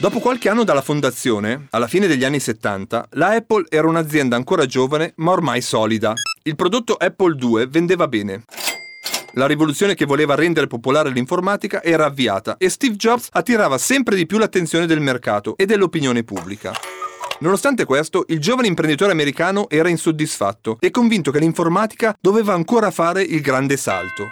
Dopo 0.00 0.20
qualche 0.20 0.48
anno 0.48 0.62
dalla 0.62 0.80
fondazione, 0.80 1.66
alla 1.70 1.88
fine 1.88 2.06
degli 2.06 2.22
anni 2.22 2.38
70, 2.38 3.08
la 3.14 3.30
Apple 3.30 3.64
era 3.68 3.88
un'azienda 3.88 4.36
ancora 4.36 4.64
giovane 4.64 5.12
ma 5.16 5.32
ormai 5.32 5.60
solida. 5.60 6.12
Il 6.44 6.54
prodotto 6.54 6.94
Apple 6.94 7.36
II 7.36 7.66
vendeva 7.66 8.06
bene. 8.06 8.44
La 9.32 9.46
rivoluzione 9.46 9.96
che 9.96 10.04
voleva 10.04 10.36
rendere 10.36 10.68
popolare 10.68 11.10
l'informatica 11.10 11.82
era 11.82 12.04
avviata 12.04 12.58
e 12.58 12.68
Steve 12.68 12.94
Jobs 12.94 13.26
attirava 13.32 13.76
sempre 13.76 14.14
di 14.14 14.24
più 14.24 14.38
l'attenzione 14.38 14.86
del 14.86 15.00
mercato 15.00 15.56
e 15.56 15.66
dell'opinione 15.66 16.22
pubblica. 16.22 16.72
Nonostante 17.40 17.84
questo, 17.84 18.24
il 18.28 18.38
giovane 18.38 18.68
imprenditore 18.68 19.10
americano 19.10 19.68
era 19.68 19.88
insoddisfatto 19.88 20.76
e 20.78 20.92
convinto 20.92 21.32
che 21.32 21.40
l'informatica 21.40 22.16
doveva 22.20 22.52
ancora 22.54 22.92
fare 22.92 23.22
il 23.22 23.40
grande 23.40 23.76
salto. 23.76 24.28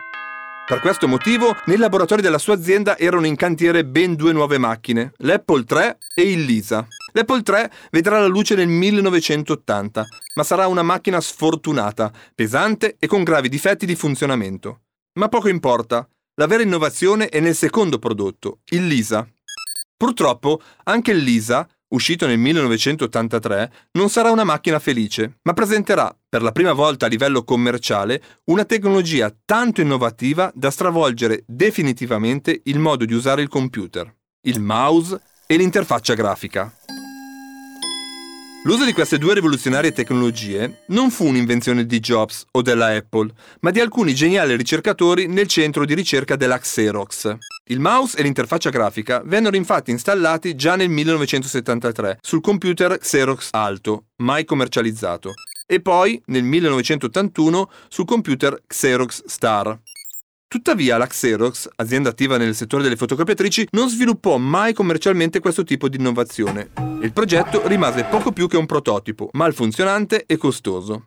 Per 0.67 0.81
questo 0.81 1.07
motivo, 1.07 1.55
nei 1.67 1.77
laboratori 1.77 2.21
della 2.21 2.39
sua 2.39 2.55
azienda 2.55 2.99
erano 2.99 3.27
in 3.27 3.37
cantiere 3.37 3.85
ben 3.85 4.17
due 4.17 4.33
nuove 4.33 4.59
macchine, 4.59 5.13
l'Apple 5.19 5.63
3 5.63 5.99
e 6.13 6.29
il 6.29 6.43
Lisa. 6.43 6.85
L'Apple 7.13 7.43
3 7.43 7.71
vedrà 7.93 8.19
la 8.19 8.27
luce 8.27 8.57
nel 8.57 8.67
1980, 8.67 10.05
ma 10.35 10.43
sarà 10.43 10.67
una 10.67 10.83
macchina 10.83 11.21
sfortunata, 11.21 12.13
pesante 12.35 12.97
e 12.99 13.07
con 13.07 13.23
gravi 13.23 13.49
difetti 13.49 13.87
di 13.87 13.95
funzionamento. 13.95 14.81
Ma 15.21 15.29
poco 15.29 15.49
importa, 15.49 16.05
la 16.35 16.49
vera 16.49 16.65
innovazione 16.65 17.29
è 17.29 17.39
nel 17.39 17.55
secondo 17.55 18.01
prodotto, 18.01 18.59
il 18.71 18.89
Lisa. 18.89 19.25
Purtroppo, 19.97 20.61
anche 20.83 21.13
il 21.13 21.19
Lisa 21.19 21.69
uscito 21.89 22.27
nel 22.27 22.39
1983, 22.39 23.73
non 23.93 24.09
sarà 24.09 24.31
una 24.31 24.45
macchina 24.45 24.79
felice, 24.79 25.39
ma 25.43 25.53
presenterà, 25.53 26.15
per 26.29 26.43
la 26.43 26.53
prima 26.53 26.73
volta 26.73 27.07
a 27.07 27.09
livello 27.09 27.45
commerciale, 27.45 28.23
una 28.45 28.65
tecnologia 28.65 29.35
tanto 29.45 29.81
innovativa 29.81 30.51
da 30.55 30.71
stravolgere 30.71 31.45
definitivamente 31.47 32.61
il 32.65 32.79
modo 32.79 33.05
di 33.05 33.15
usare 33.15 33.43
il 33.43 33.49
computer, 33.49 34.13
il 34.43 34.61
mouse 34.61 35.21
e 35.47 35.57
l'interfaccia 35.57 36.15
grafica. 36.15 36.73
L'uso 38.65 38.85
di 38.85 38.93
queste 38.93 39.17
due 39.17 39.35
rivoluzionarie 39.35 39.93
tecnologie 39.93 40.83
non 40.89 41.13
fu 41.13 41.25
un'invenzione 41.25 41.87
di 41.87 42.01
Jobs 42.01 42.47
o 42.51 42.63
della 42.63 42.97
Apple, 42.97 43.33
ma 43.61 43.71
di 43.71 43.79
alcuni 43.79 44.13
geniali 44.13 44.57
ricercatori 44.57 45.29
nel 45.29 45.47
centro 45.47 45.85
di 45.85 45.95
ricerca 45.95 46.35
della 46.35 46.59
Xerox. 46.59 47.37
Il 47.69 47.81
mouse 47.81 48.17
e 48.17 48.23
l'interfaccia 48.23 48.71
grafica 48.71 49.23
vennero 49.25 49.57
infatti 49.57 49.91
installati 49.91 50.55
già 50.55 50.77
nel 50.77 50.89
1973 50.89 52.19
sul 52.21 52.41
computer 52.41 52.97
Xerox 52.97 53.49
Alto, 53.51 54.05
mai 54.19 54.45
commercializzato, 54.45 55.33
e 55.67 55.81
poi 55.81 56.23
nel 56.27 56.45
1981 56.45 57.69
sul 57.89 58.05
computer 58.05 58.63
Xerox 58.65 59.25
Star. 59.27 59.77
Tuttavia 60.47 60.97
la 60.97 61.09
Xerox, 61.09 61.69
azienda 61.75 62.11
attiva 62.11 62.37
nel 62.37 62.55
settore 62.55 62.85
delle 62.85 62.95
fotocopiatrici, 62.95 63.67
non 63.73 63.89
sviluppò 63.89 64.37
mai 64.37 64.73
commercialmente 64.73 65.41
questo 65.41 65.65
tipo 65.65 65.89
di 65.89 65.97
innovazione. 65.97 66.71
Il 67.03 67.13
progetto 67.13 67.67
rimase 67.67 68.05
poco 68.05 68.31
più 68.31 68.47
che 68.47 68.57
un 68.57 68.67
prototipo, 68.67 69.29
malfunzionante 69.33 70.23
e 70.25 70.37
costoso. 70.37 71.07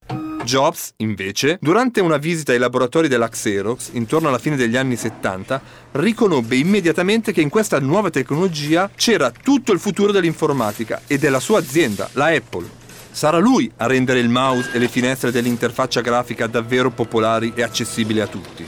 Jobs, 0.49 0.93
invece, 0.97 1.59
durante 1.62 2.01
una 2.01 2.17
visita 2.17 2.53
ai 2.53 2.57
laboratori 2.57 3.07
della 3.07 3.29
Xerox, 3.29 3.89
intorno 3.91 4.29
alla 4.29 4.39
fine 4.39 4.55
degli 4.55 4.75
anni 4.75 4.95
70, 4.95 5.62
riconobbe 5.91 6.55
immediatamente 6.55 7.31
che 7.31 7.41
in 7.41 7.49
questa 7.49 7.79
nuova 7.79 8.09
tecnologia 8.09 8.89
c'era 8.95 9.29
tutto 9.29 9.71
il 9.73 9.79
futuro 9.79 10.12
dell'informatica 10.12 11.03
e 11.05 11.19
della 11.19 11.39
sua 11.39 11.59
azienda, 11.59 12.09
la 12.13 12.29
Apple. 12.33 12.67
Sarà 13.12 13.38
lui 13.38 13.71
a 13.77 13.85
rendere 13.85 14.21
il 14.21 14.29
mouse 14.29 14.71
e 14.73 14.79
le 14.79 14.88
finestre 14.88 15.31
dell'interfaccia 15.31 16.01
grafica 16.01 16.47
davvero 16.47 16.89
popolari 16.89 17.51
e 17.53 17.62
accessibili 17.62 18.19
a 18.19 18.25
tutti. 18.25 18.65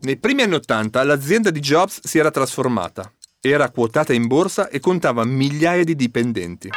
Nei 0.00 0.16
primi 0.16 0.42
anni 0.42 0.54
Ottanta 0.54 1.04
l'azienda 1.04 1.50
di 1.50 1.60
Jobs 1.60 2.00
si 2.02 2.18
era 2.18 2.32
trasformata. 2.32 3.12
Era 3.40 3.70
quotata 3.70 4.12
in 4.12 4.26
borsa 4.26 4.68
e 4.68 4.80
contava 4.80 5.24
migliaia 5.24 5.84
di 5.84 5.94
dipendenti. 5.94 6.68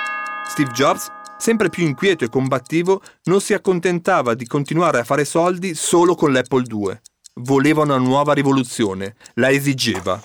Steve 0.47 0.69
Jobs, 0.71 1.09
sempre 1.37 1.69
più 1.69 1.85
inquieto 1.85 2.23
e 2.23 2.29
combattivo, 2.29 3.01
non 3.25 3.41
si 3.41 3.53
accontentava 3.53 4.33
di 4.33 4.45
continuare 4.47 4.99
a 4.99 5.03
fare 5.03 5.25
soldi 5.25 5.73
solo 5.75 6.15
con 6.15 6.31
l'Apple 6.31 6.65
II. 6.69 6.99
Voleva 7.41 7.83
una 7.83 7.97
nuova 7.97 8.33
rivoluzione, 8.33 9.15
la 9.35 9.49
esigeva. 9.51 10.21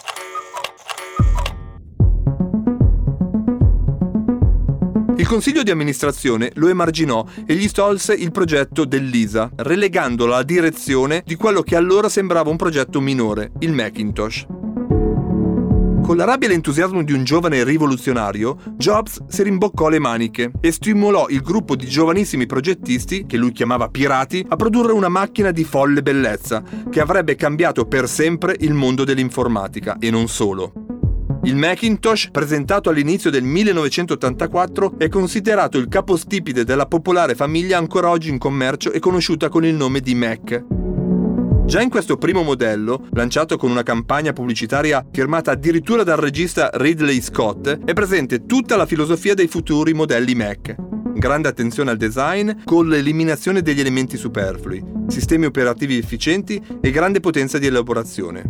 Il 5.20 5.26
consiglio 5.26 5.62
di 5.62 5.70
amministrazione 5.70 6.50
lo 6.54 6.68
emarginò 6.68 7.22
e 7.44 7.54
gli 7.54 7.68
tolse 7.68 8.14
il 8.14 8.30
progetto 8.30 8.86
dell'ISA, 8.86 9.50
relegandolo 9.56 10.32
alla 10.32 10.42
direzione 10.42 11.22
di 11.26 11.34
quello 11.34 11.60
che 11.60 11.76
allora 11.76 12.08
sembrava 12.08 12.48
un 12.48 12.56
progetto 12.56 13.02
minore, 13.02 13.52
il 13.58 13.72
Macintosh. 13.72 14.46
Con 16.10 16.18
la 16.18 16.24
rabbia 16.24 16.48
e 16.48 16.50
l'entusiasmo 16.50 17.04
di 17.04 17.12
un 17.12 17.22
giovane 17.22 17.62
rivoluzionario, 17.62 18.56
Jobs 18.76 19.22
si 19.28 19.44
rimboccò 19.44 19.88
le 19.88 20.00
maniche 20.00 20.50
e 20.60 20.72
stimolò 20.72 21.28
il 21.28 21.40
gruppo 21.40 21.76
di 21.76 21.86
giovanissimi 21.86 22.46
progettisti, 22.46 23.26
che 23.26 23.36
lui 23.36 23.52
chiamava 23.52 23.88
pirati, 23.90 24.44
a 24.48 24.56
produrre 24.56 24.90
una 24.90 25.08
macchina 25.08 25.52
di 25.52 25.62
folle 25.62 26.02
bellezza, 26.02 26.64
che 26.90 27.00
avrebbe 27.00 27.36
cambiato 27.36 27.86
per 27.86 28.08
sempre 28.08 28.56
il 28.58 28.74
mondo 28.74 29.04
dell'informatica 29.04 29.98
e 30.00 30.10
non 30.10 30.26
solo. 30.26 30.72
Il 31.44 31.54
Macintosh, 31.54 32.30
presentato 32.32 32.90
all'inizio 32.90 33.30
del 33.30 33.44
1984, 33.44 34.94
è 34.98 35.08
considerato 35.08 35.78
il 35.78 35.86
capostipite 35.86 36.64
della 36.64 36.86
popolare 36.86 37.36
famiglia 37.36 37.78
ancora 37.78 38.10
oggi 38.10 38.30
in 38.30 38.38
commercio 38.38 38.90
e 38.90 38.98
conosciuta 38.98 39.48
con 39.48 39.64
il 39.64 39.76
nome 39.76 40.00
di 40.00 40.16
Mac. 40.16 40.64
Già 41.70 41.80
in 41.80 41.88
questo 41.88 42.16
primo 42.16 42.42
modello, 42.42 43.06
lanciato 43.12 43.56
con 43.56 43.70
una 43.70 43.84
campagna 43.84 44.32
pubblicitaria 44.32 45.06
firmata 45.08 45.52
addirittura 45.52 46.02
dal 46.02 46.16
regista 46.16 46.68
Ridley 46.74 47.20
Scott, 47.20 47.84
è 47.84 47.92
presente 47.92 48.44
tutta 48.44 48.74
la 48.74 48.86
filosofia 48.86 49.34
dei 49.34 49.46
futuri 49.46 49.92
modelli 49.92 50.34
Mac. 50.34 50.74
Grande 51.14 51.46
attenzione 51.46 51.92
al 51.92 51.96
design 51.96 52.64
con 52.64 52.88
l'eliminazione 52.88 53.62
degli 53.62 53.78
elementi 53.78 54.16
superflui, 54.16 54.82
sistemi 55.06 55.44
operativi 55.44 55.96
efficienti 55.96 56.60
e 56.80 56.90
grande 56.90 57.20
potenza 57.20 57.56
di 57.56 57.68
elaborazione. 57.68 58.42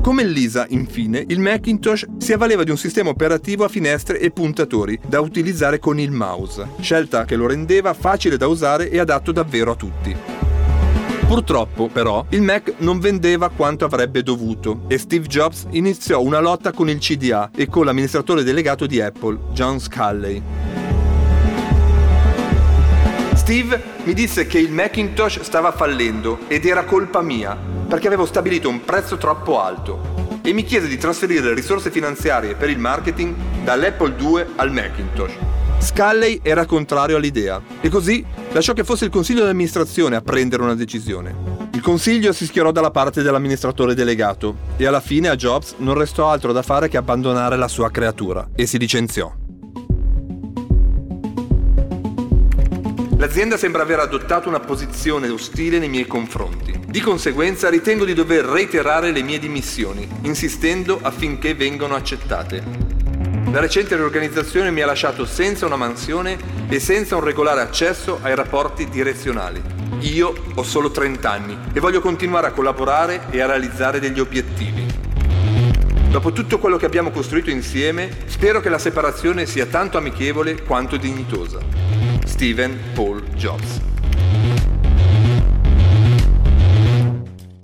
Come 0.00 0.24
Lisa, 0.24 0.64
infine, 0.68 1.24
il 1.26 1.40
Macintosh 1.40 2.06
si 2.18 2.32
avvaleva 2.32 2.62
di 2.62 2.70
un 2.70 2.78
sistema 2.78 3.10
operativo 3.10 3.64
a 3.64 3.68
finestre 3.68 4.20
e 4.20 4.30
puntatori 4.30 4.96
da 5.04 5.18
utilizzare 5.18 5.80
con 5.80 5.98
il 5.98 6.12
mouse, 6.12 6.68
scelta 6.78 7.24
che 7.24 7.34
lo 7.34 7.48
rendeva 7.48 7.94
facile 7.94 8.36
da 8.36 8.46
usare 8.46 8.90
e 8.90 9.00
adatto 9.00 9.32
davvero 9.32 9.72
a 9.72 9.74
tutti. 9.74 10.16
Purtroppo, 11.28 11.88
però, 11.88 12.24
il 12.30 12.40
Mac 12.40 12.76
non 12.78 13.00
vendeva 13.00 13.50
quanto 13.50 13.84
avrebbe 13.84 14.22
dovuto 14.22 14.84
e 14.88 14.96
Steve 14.96 15.26
Jobs 15.26 15.66
iniziò 15.72 16.22
una 16.22 16.40
lotta 16.40 16.72
con 16.72 16.88
il 16.88 16.98
CDA 16.98 17.50
e 17.54 17.68
con 17.68 17.84
l'amministratore 17.84 18.42
delegato 18.42 18.86
di 18.86 18.98
Apple, 18.98 19.38
John 19.52 19.78
Sculley. 19.78 20.42
Steve 23.34 23.82
mi 24.04 24.14
disse 24.14 24.46
che 24.46 24.58
il 24.58 24.72
Macintosh 24.72 25.42
stava 25.42 25.70
fallendo 25.70 26.38
ed 26.48 26.64
era 26.64 26.84
colpa 26.84 27.20
mia, 27.20 27.54
perché 27.86 28.06
avevo 28.06 28.24
stabilito 28.24 28.70
un 28.70 28.82
prezzo 28.82 29.18
troppo 29.18 29.60
alto 29.60 30.40
e 30.42 30.54
mi 30.54 30.64
chiese 30.64 30.88
di 30.88 30.96
trasferire 30.96 31.42
le 31.42 31.54
risorse 31.54 31.90
finanziarie 31.90 32.54
per 32.54 32.70
il 32.70 32.78
marketing 32.78 33.34
dall'Apple 33.64 34.14
2 34.14 34.48
al 34.56 34.72
Macintosh. 34.72 35.34
Sculley 35.78 36.40
era 36.42 36.64
contrario 36.64 37.16
all'idea 37.16 37.60
e 37.82 37.88
così 37.90 38.24
lasciò 38.52 38.72
che 38.72 38.84
fosse 38.84 39.04
il 39.04 39.10
consiglio 39.10 39.44
di 39.44 39.50
amministrazione 39.50 40.16
a 40.16 40.20
prendere 40.20 40.62
una 40.62 40.74
decisione. 40.74 41.34
Il 41.72 41.80
consiglio 41.80 42.32
si 42.32 42.46
schierò 42.46 42.72
dalla 42.72 42.90
parte 42.90 43.22
dell'amministratore 43.22 43.94
delegato 43.94 44.56
e 44.76 44.86
alla 44.86 45.00
fine 45.00 45.28
a 45.28 45.36
Jobs 45.36 45.74
non 45.78 45.94
restò 45.94 46.28
altro 46.28 46.52
da 46.52 46.62
fare 46.62 46.88
che 46.88 46.96
abbandonare 46.96 47.56
la 47.56 47.68
sua 47.68 47.90
creatura 47.90 48.48
e 48.54 48.66
si 48.66 48.78
licenziò. 48.78 49.32
L'azienda 53.18 53.56
sembra 53.56 53.82
aver 53.82 53.98
adottato 53.98 54.48
una 54.48 54.60
posizione 54.60 55.28
ostile 55.28 55.80
nei 55.80 55.88
miei 55.88 56.06
confronti. 56.06 56.78
Di 56.86 57.00
conseguenza 57.00 57.68
ritengo 57.68 58.04
di 58.04 58.14
dover 58.14 58.44
reiterare 58.44 59.10
le 59.10 59.22
mie 59.22 59.40
dimissioni, 59.40 60.08
insistendo 60.22 61.00
affinché 61.02 61.54
vengano 61.54 61.96
accettate. 61.96 62.97
La 63.50 63.60
recente 63.60 63.96
riorganizzazione 63.96 64.70
mi 64.70 64.82
ha 64.82 64.86
lasciato 64.86 65.24
senza 65.24 65.64
una 65.64 65.76
mansione 65.76 66.36
e 66.68 66.78
senza 66.80 67.16
un 67.16 67.24
regolare 67.24 67.62
accesso 67.62 68.18
ai 68.20 68.34
rapporti 68.34 68.88
direzionali. 68.90 69.62
Io 70.00 70.34
ho 70.54 70.62
solo 70.62 70.90
30 70.90 71.30
anni 71.30 71.58
e 71.72 71.80
voglio 71.80 72.02
continuare 72.02 72.48
a 72.48 72.52
collaborare 72.52 73.22
e 73.30 73.40
a 73.40 73.46
realizzare 73.46 74.00
degli 74.00 74.20
obiettivi. 74.20 74.86
Dopo 76.10 76.32
tutto 76.32 76.58
quello 76.58 76.76
che 76.76 76.86
abbiamo 76.86 77.10
costruito 77.10 77.48
insieme, 77.48 78.10
spero 78.26 78.60
che 78.60 78.68
la 78.68 78.78
separazione 78.78 79.46
sia 79.46 79.64
tanto 79.64 79.96
amichevole 79.96 80.62
quanto 80.62 80.98
dignitosa. 80.98 81.58
Stephen 82.26 82.78
Paul 82.94 83.22
Jobs 83.34 83.80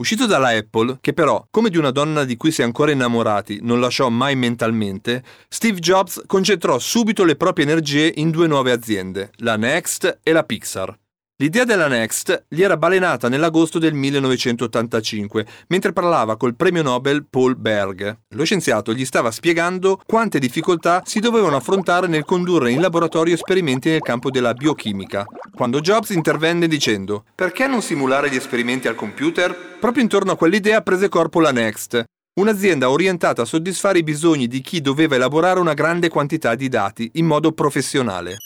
Uscito 0.05 0.27
dalla 0.27 0.49
Apple, 0.49 0.99
che 1.01 1.15
però, 1.15 1.47
come 1.51 1.71
di 1.71 1.79
una 1.79 1.91
donna 1.91 2.25
di 2.25 2.37
cui 2.37 2.51
si 2.53 2.61
è 2.61 2.65
ancora 2.65 2.91
innamorati, 2.91 3.61
non 3.63 3.81
lasciò 3.81 4.11
mai 4.11 4.37
mentalmente, 4.37 5.25
Steve 5.49 5.79
Jobs 5.79 6.25
concentrò 6.27 6.79
subito 6.79 7.25
le 7.25 7.37
proprie 7.37 7.65
energie 7.65 8.13
in 8.17 8.31
due 8.31 8.47
nuove 8.47 8.71
aziende, 8.71 9.31
la 9.37 9.57
Next 9.57 10.19
e 10.23 10.33
la 10.33 10.45
Pixar. 10.45 10.95
L'idea 11.39 11.65
della 11.65 11.89
Next 11.89 12.45
gli 12.49 12.63
era 12.63 12.77
balenata 12.77 13.29
nell'agosto 13.29 13.81
del 13.81 13.93
1985, 13.93 15.45
mentre 15.67 15.93
parlava 15.93 16.37
col 16.37 16.55
premio 16.55 16.83
Nobel 16.83 17.27
Paul 17.29 17.57
Berg. 17.57 18.19
Lo 18.37 18.45
scienziato 18.45 18.95
gli 18.95 19.05
stava 19.05 19.33
spiegando 19.33 20.01
quante 20.07 20.39
difficoltà 20.39 21.03
si 21.05 21.19
dovevano 21.19 21.57
affrontare 21.57 22.07
nel 22.07 22.25
condurre 22.25 22.71
in 22.71 22.81
laboratorio 22.81 23.35
esperimenti 23.35 23.91
nel 23.91 24.03
campo 24.03 24.31
della 24.31 24.55
biochimica, 24.55 25.25
quando 25.53 25.81
Jobs 25.81 26.11
intervenne 26.11 26.69
dicendo 26.69 27.25
perché 27.35 27.67
non 27.67 27.83
simulare 27.83 28.31
gli 28.31 28.37
esperimenti 28.37 28.87
al 28.87 28.95
computer? 28.95 29.77
Proprio 29.81 30.05
intorno 30.05 30.31
a 30.31 30.37
quell'idea 30.37 30.83
prese 30.83 31.09
corpo 31.09 31.41
la 31.41 31.51
Next, 31.51 32.01
un'azienda 32.35 32.91
orientata 32.91 33.43
a 33.43 33.45
soddisfare 33.45 33.99
i 33.99 34.05
bisogni 34.05 34.47
di 34.47 34.61
chi 34.61 34.81
doveva 34.81 35.17
elaborare 35.17 35.59
una 35.59 35.75
grande 35.75 36.09
quantità 36.09 36.55
di 36.55 36.69
dati 36.69 37.11
in 37.15 37.27
modo 37.27 37.51
professionale. 37.51 38.37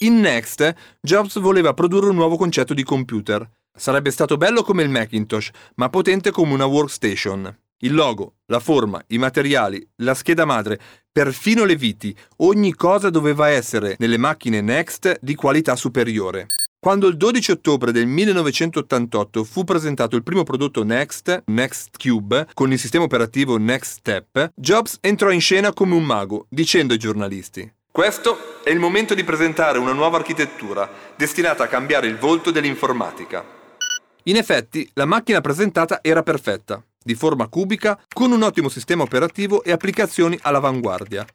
In 0.00 0.20
Next, 0.20 0.74
Jobs 1.00 1.40
voleva 1.40 1.74
produrre 1.74 2.10
un 2.10 2.14
nuovo 2.14 2.36
concetto 2.36 2.72
di 2.72 2.84
computer. 2.84 3.44
Sarebbe 3.74 4.12
stato 4.12 4.36
bello 4.36 4.62
come 4.62 4.84
il 4.84 4.90
Macintosh, 4.90 5.50
ma 5.74 5.88
potente 5.88 6.30
come 6.30 6.52
una 6.52 6.66
workstation. 6.66 7.58
Il 7.78 7.94
logo, 7.94 8.34
la 8.46 8.60
forma, 8.60 9.02
i 9.08 9.18
materiali, 9.18 9.84
la 9.96 10.14
scheda 10.14 10.44
madre, 10.44 10.78
perfino 11.10 11.64
le 11.64 11.74
viti, 11.74 12.16
ogni 12.36 12.74
cosa 12.74 13.10
doveva 13.10 13.48
essere 13.48 13.96
nelle 13.98 14.18
macchine 14.18 14.60
Next 14.60 15.18
di 15.20 15.34
qualità 15.34 15.74
superiore. 15.74 16.46
Quando 16.78 17.08
il 17.08 17.16
12 17.16 17.50
ottobre 17.50 17.90
del 17.90 18.06
1988 18.06 19.42
fu 19.42 19.64
presentato 19.64 20.14
il 20.14 20.22
primo 20.22 20.44
prodotto 20.44 20.84
Next, 20.84 21.42
Next 21.46 21.96
Cube, 21.98 22.46
con 22.54 22.70
il 22.70 22.78
sistema 22.78 23.02
operativo 23.02 23.56
Next 23.56 23.98
Step, 23.98 24.52
Jobs 24.54 24.98
entrò 25.00 25.32
in 25.32 25.40
scena 25.40 25.72
come 25.72 25.96
un 25.96 26.04
mago, 26.04 26.46
dicendo 26.48 26.92
ai 26.92 27.00
giornalisti 27.00 27.72
questo 27.98 28.62
è 28.62 28.70
il 28.70 28.78
momento 28.78 29.12
di 29.12 29.24
presentare 29.24 29.76
una 29.76 29.92
nuova 29.92 30.18
architettura 30.18 30.88
destinata 31.16 31.64
a 31.64 31.66
cambiare 31.66 32.06
il 32.06 32.16
volto 32.16 32.52
dell'informatica. 32.52 33.44
In 34.22 34.36
effetti, 34.36 34.88
la 34.94 35.04
macchina 35.04 35.40
presentata 35.40 35.98
era 36.00 36.22
perfetta, 36.22 36.80
di 37.02 37.16
forma 37.16 37.48
cubica, 37.48 37.98
con 38.08 38.30
un 38.30 38.42
ottimo 38.42 38.68
sistema 38.68 39.02
operativo 39.02 39.64
e 39.64 39.72
applicazioni 39.72 40.38
all'avanguardia. 40.42 41.26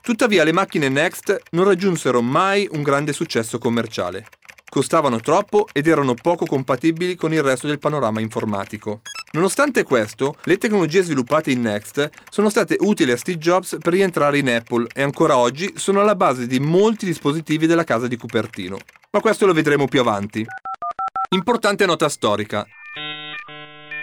Tuttavia 0.00 0.42
le 0.42 0.50
macchine 0.50 0.88
Next 0.88 1.40
non 1.52 1.66
raggiunsero 1.66 2.20
mai 2.20 2.68
un 2.72 2.82
grande 2.82 3.12
successo 3.12 3.58
commerciale. 3.58 4.26
Costavano 4.68 5.20
troppo 5.20 5.68
ed 5.72 5.86
erano 5.86 6.14
poco 6.14 6.46
compatibili 6.46 7.14
con 7.14 7.32
il 7.32 7.44
resto 7.44 7.68
del 7.68 7.78
panorama 7.78 8.20
informatico. 8.20 9.02
Nonostante 9.30 9.82
questo, 9.82 10.36
le 10.44 10.56
tecnologie 10.56 11.02
sviluppate 11.02 11.50
in 11.50 11.60
Next 11.60 12.08
sono 12.30 12.48
state 12.48 12.78
utili 12.80 13.12
a 13.12 13.16
Steve 13.18 13.36
Jobs 13.36 13.76
per 13.78 13.92
rientrare 13.92 14.38
in 14.38 14.48
Apple 14.48 14.86
e 14.94 15.02
ancora 15.02 15.36
oggi 15.36 15.74
sono 15.76 16.00
alla 16.00 16.14
base 16.14 16.46
di 16.46 16.58
molti 16.60 17.04
dispositivi 17.04 17.66
della 17.66 17.84
casa 17.84 18.06
di 18.06 18.16
Cupertino. 18.16 18.78
Ma 19.10 19.20
questo 19.20 19.44
lo 19.44 19.52
vedremo 19.52 19.86
più 19.86 20.00
avanti. 20.00 20.46
Importante 21.30 21.84
nota 21.84 22.08
storica. 22.08 22.66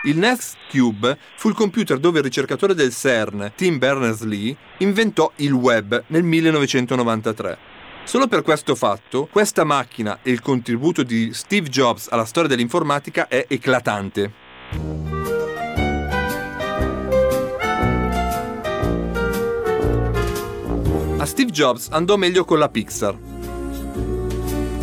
Il 0.03 0.19
Next 0.19 0.57
Cube 0.69 1.17
fu 1.37 1.49
il 1.49 1.55
computer 1.55 1.97
dove 1.97 2.19
il 2.19 2.23
ricercatore 2.25 2.75
del 2.75 2.93
CERN, 2.93 3.53
Tim 3.55 3.79
Berners-Lee, 3.79 4.55
inventò 4.79 5.31
il 5.37 5.53
web 5.53 6.03
nel 6.07 6.21
1993. 6.21 7.57
Solo 8.03 8.27
per 8.27 8.43
questo 8.43 8.75
fatto, 8.75 9.27
questa 9.31 9.63
macchina 9.63 10.19
e 10.21 10.29
il 10.29 10.41
contributo 10.41 11.01
di 11.01 11.33
Steve 11.33 11.69
Jobs 11.69 12.09
alla 12.11 12.25
storia 12.25 12.49
dell'informatica 12.49 13.27
è 13.27 13.47
eclatante. 13.49 14.44
A 21.17 21.25
Steve 21.25 21.49
Jobs 21.51 21.87
andò 21.89 22.17
meglio 22.17 22.45
con 22.45 22.59
la 22.59 22.69
Pixar. 22.69 23.17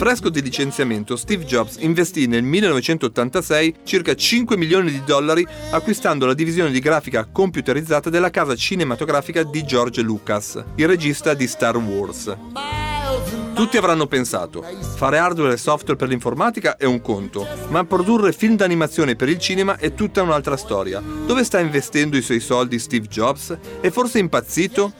Fresco 0.03 0.31
di 0.31 0.43
licenziamento, 0.43 1.15
Steve 1.15 1.45
Jobs 1.45 1.77
investì 1.79 2.27
nel 2.27 2.43
1986 2.43 3.77
circa 3.85 4.17
5 4.17 4.57
milioni 4.57 4.91
di 4.91 5.05
dollari 5.05 5.47
acquistando 5.71 6.27
la 6.27 6.35
divisione 6.35 6.73
di 6.73 6.81
grafica 6.81 7.29
computerizzata 7.31 8.11
della 8.11 8.31
casa 8.31 8.57
cinematografica 8.57 9.45
di 9.45 9.63
George 9.63 10.03
Lucas, 10.03 10.61
il 10.75 10.89
regista 10.89 11.35
di 11.35 11.47
Star 11.47 11.77
Wars. 11.77 12.82
Tutti 13.63 13.77
avranno 13.77 14.09
pensato, 14.09 14.61
fare 14.97 15.19
hardware 15.19 15.53
e 15.53 15.57
software 15.57 15.95
per 15.95 16.09
l'informatica 16.09 16.77
è 16.77 16.85
un 16.85 17.01
conto, 17.01 17.47
ma 17.69 17.85
produrre 17.85 18.33
film 18.33 18.57
d'animazione 18.57 19.15
per 19.15 19.29
il 19.29 19.39
cinema 19.39 19.77
è 19.77 19.95
tutta 19.95 20.21
un'altra 20.21 20.57
storia. 20.57 21.01
Dove 21.01 21.45
sta 21.45 21.61
investendo 21.61 22.17
i 22.17 22.23
suoi 22.23 22.41
soldi 22.41 22.81
Steve 22.81 23.07
Jobs? 23.07 23.57
È 23.81 23.89
forse 23.91 24.19
impazzito? 24.19 24.93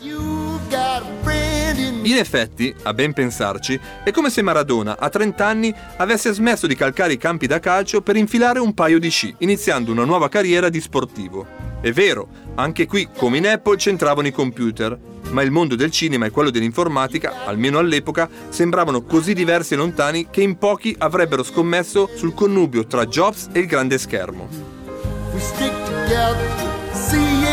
In 2.03 2.17
effetti, 2.17 2.75
a 2.83 2.93
ben 2.95 3.13
pensarci, 3.13 3.79
è 4.03 4.11
come 4.11 4.29
se 4.29 4.43
Maradona 4.43 4.99
a 4.99 5.09
30 5.09 5.47
anni 5.47 5.73
avesse 5.99 6.33
smesso 6.33 6.67
di 6.67 6.75
calcare 6.75 7.13
i 7.13 7.17
campi 7.17 7.47
da 7.47 7.61
calcio 7.61 8.03
per 8.03 8.17
infilare 8.17 8.59
un 8.59 8.75
paio 8.75 8.99
di 8.99 9.09
sci, 9.09 9.33
iniziando 9.39 9.93
una 9.93 10.05
nuova 10.05 10.29
carriera 10.29 10.69
di 10.69 10.81
sportivo. 10.81 11.47
È 11.81 11.93
vero, 11.93 12.29
anche 12.57 12.87
qui, 12.87 13.09
come 13.17 13.39
in 13.39 13.47
Apple, 13.47 13.77
c'entravano 13.77 14.27
i 14.27 14.33
computer, 14.33 14.99
ma 15.31 15.43
il 15.43 15.53
mondo 15.53 15.77
del 15.77 15.93
cinema 15.93 16.27
e 16.27 16.31
quello 16.31 16.51
dell'informatica, 16.51 17.45
almeno 17.45 17.79
all'epoca, 17.79 18.29
sembravano 18.49 19.03
così 19.03 19.33
diversi 19.33 19.75
e 19.75 19.77
lontani 19.77 20.27
che 20.29 20.43
in 20.43 20.59
pochi 20.59 20.95
avrebbero 20.99 21.45
scommesso 21.45 22.11
sul 22.17 22.35
connubio 22.35 22.85
tra 22.85 23.07
Jobs 23.07 23.49
e 23.53 23.61
il 23.61 23.67
grande 23.67 23.99
schermo. 23.99 24.49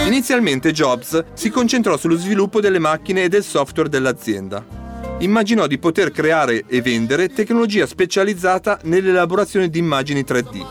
Inizialmente 0.06 0.72
Jobs 0.72 1.24
si 1.34 1.50
concentrò 1.50 1.96
sullo 1.96 2.18
sviluppo 2.18 2.60
delle 2.60 2.80
macchine 2.80 3.24
e 3.24 3.30
del 3.30 3.44
software 3.44 3.90
dell'azienda. 3.90 4.66
Immaginò 5.20 5.68
di 5.68 5.78
poter 5.78 6.12
creare 6.12 6.64
e 6.68 6.82
vendere 6.82 7.30
tecnologia 7.30 7.86
specializzata 7.86 8.80
nell'elaborazione 8.84 9.70
di 9.70 9.80
immagini 9.80 10.22
3D. 10.22 10.66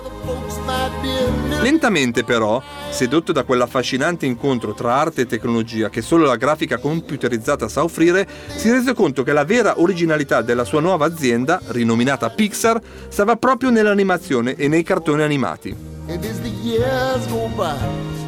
Lentamente 1.60 2.24
però, 2.24 2.62
sedotto 2.90 3.32
da 3.32 3.44
quell'affascinante 3.44 4.26
incontro 4.26 4.74
tra 4.74 4.94
arte 4.94 5.22
e 5.22 5.26
tecnologia 5.26 5.88
che 5.88 6.02
solo 6.02 6.24
la 6.24 6.36
grafica 6.36 6.78
computerizzata 6.78 7.68
sa 7.68 7.84
offrire, 7.84 8.26
si 8.54 8.70
rese 8.70 8.94
conto 8.94 9.22
che 9.22 9.32
la 9.32 9.44
vera 9.44 9.80
originalità 9.80 10.40
della 10.40 10.64
sua 10.64 10.80
nuova 10.80 11.06
azienda, 11.06 11.60
rinominata 11.68 12.30
Pixar, 12.30 12.80
stava 13.08 13.36
proprio 13.36 13.70
nell'animazione 13.70 14.54
e 14.54 14.68
nei 14.68 14.82
cartoni 14.82 15.22
animati. 15.22 15.97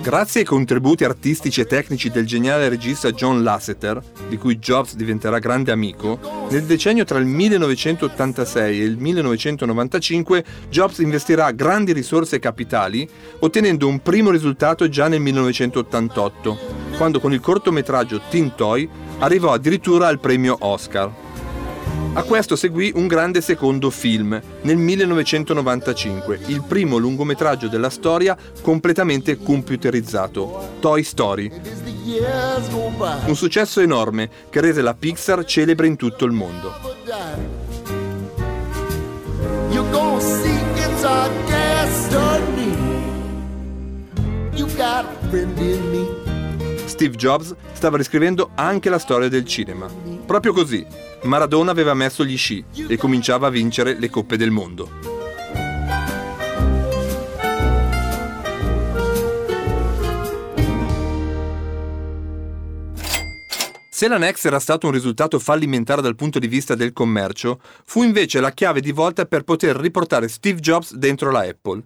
Grazie 0.03 0.41
ai 0.41 0.47
contributi 0.47 1.05
artistici 1.05 1.63
e 1.63 1.67
tecnici 1.67 2.11
del 2.11 2.27
geniale 2.27 2.69
regista 2.69 3.11
John 3.11 3.43
Lasseter, 3.43 4.03
di 4.29 4.37
cui 4.37 4.59
Jobs 4.59 4.97
diventerà 4.97 5.39
grande 5.39 5.73
amico, 5.73 6.47
nel 6.51 6.65
decennio 6.65 7.05
tra 7.05 7.19
il 7.19 7.25
1986 7.25 8.81
e 8.81 8.85
il 8.85 8.99
1995 8.99 10.45
Jobs 10.69 10.99
investirà 10.99 11.53
grandi 11.53 11.93
risorse 11.93 12.39
capitali, 12.39 13.09
ottenendo 13.39 13.89
un 13.89 14.03
primo 14.03 14.31
risultato 14.31 14.87
già 14.91 15.09
nel 15.09 15.21
1988, 15.21 16.59
quando 16.99 17.19
con 17.19 17.33
il 17.33 17.41
cortometraggio 17.41 18.21
Teen 18.29 18.55
Toy 18.55 18.87
arrivò 19.21 19.53
addirittura 19.55 20.07
al 20.07 20.21
premio 20.21 20.57
Oscar. 20.61 21.30
A 22.13 22.25
questo 22.25 22.57
seguì 22.57 22.91
un 22.97 23.07
grande 23.07 23.41
secondo 23.41 23.89
film, 23.89 24.39
nel 24.63 24.77
1995, 24.77 26.41
il 26.47 26.65
primo 26.67 26.97
lungometraggio 26.97 27.69
della 27.69 27.89
storia 27.89 28.37
completamente 28.63 29.39
computerizzato, 29.39 30.71
Toy 30.81 31.05
Story. 31.05 31.49
Un 33.27 33.37
successo 33.37 33.81
enorme 33.81 34.29
che 34.51 34.61
rese 34.61 34.83
la 34.83 34.95
Pixar 34.95 35.45
celebre 35.45 35.87
in 35.87 35.95
tutto 35.95 36.25
il 36.25 36.33
mondo. 36.33 36.75
Steve 46.87 47.17
Jobs 47.17 47.55
stava 47.73 47.97
riscrivendo 47.97 48.51
anche 48.57 48.91
la 48.91 48.99
storia 48.99 49.29
del 49.29 49.47
cinema. 49.47 49.89
Proprio 50.27 50.53
così, 50.53 50.85
Maradona 51.23 51.71
aveva 51.71 51.95
messo 51.95 52.25
gli 52.25 52.37
sci 52.37 52.65
e 52.89 52.97
cominciava 52.97 53.49
a 53.49 53.51
vincere 53.51 53.99
le 53.99 54.09
coppe 54.09 54.37
del 54.37 54.51
mondo. 54.51 55.19
Se 64.01 64.09
la 64.09 64.17
Next 64.17 64.47
era 64.47 64.59
stato 64.59 64.87
un 64.87 64.95
risultato 64.95 65.39
fallimentare 65.39 66.01
dal 66.01 66.15
punto 66.15 66.39
di 66.39 66.47
vista 66.47 66.75
del 66.75 66.95
commercio, 66.95 67.61
fu 67.85 68.03
invece 68.03 68.41
la 68.41 68.53
chiave 68.53 68.81
di 68.81 68.93
volta 68.93 69.27
per 69.27 69.43
poter 69.43 69.77
riportare 69.77 70.27
Steve 70.27 70.59
Jobs 70.59 70.95
dentro 70.95 71.31
la 71.31 71.41
Apple. 71.41 71.83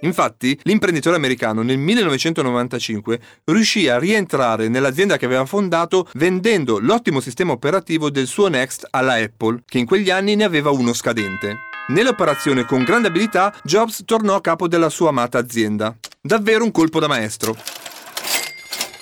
Infatti, 0.00 0.58
l'imprenditore 0.62 1.16
americano 1.16 1.62
nel 1.62 1.78
1995 1.78 3.20
riuscì 3.44 3.88
a 3.88 3.98
rientrare 3.98 4.68
nell'azienda 4.68 5.16
che 5.16 5.24
aveva 5.24 5.46
fondato 5.46 6.08
vendendo 6.14 6.78
l'ottimo 6.78 7.20
sistema 7.20 7.52
operativo 7.52 8.10
del 8.10 8.26
suo 8.26 8.48
Next 8.48 8.86
alla 8.90 9.14
Apple, 9.14 9.62
che 9.64 9.78
in 9.78 9.86
quegli 9.86 10.10
anni 10.10 10.34
ne 10.34 10.44
aveva 10.44 10.70
uno 10.70 10.92
scadente. 10.92 11.56
Nell'operazione 11.88 12.64
con 12.64 12.82
grande 12.82 13.08
abilità, 13.08 13.54
Jobs 13.62 14.02
tornò 14.04 14.34
a 14.34 14.40
capo 14.40 14.68
della 14.68 14.90
sua 14.90 15.10
amata 15.10 15.38
azienda. 15.38 15.96
Davvero 16.20 16.64
un 16.64 16.72
colpo 16.72 16.98
da 16.98 17.06
maestro. 17.06 17.56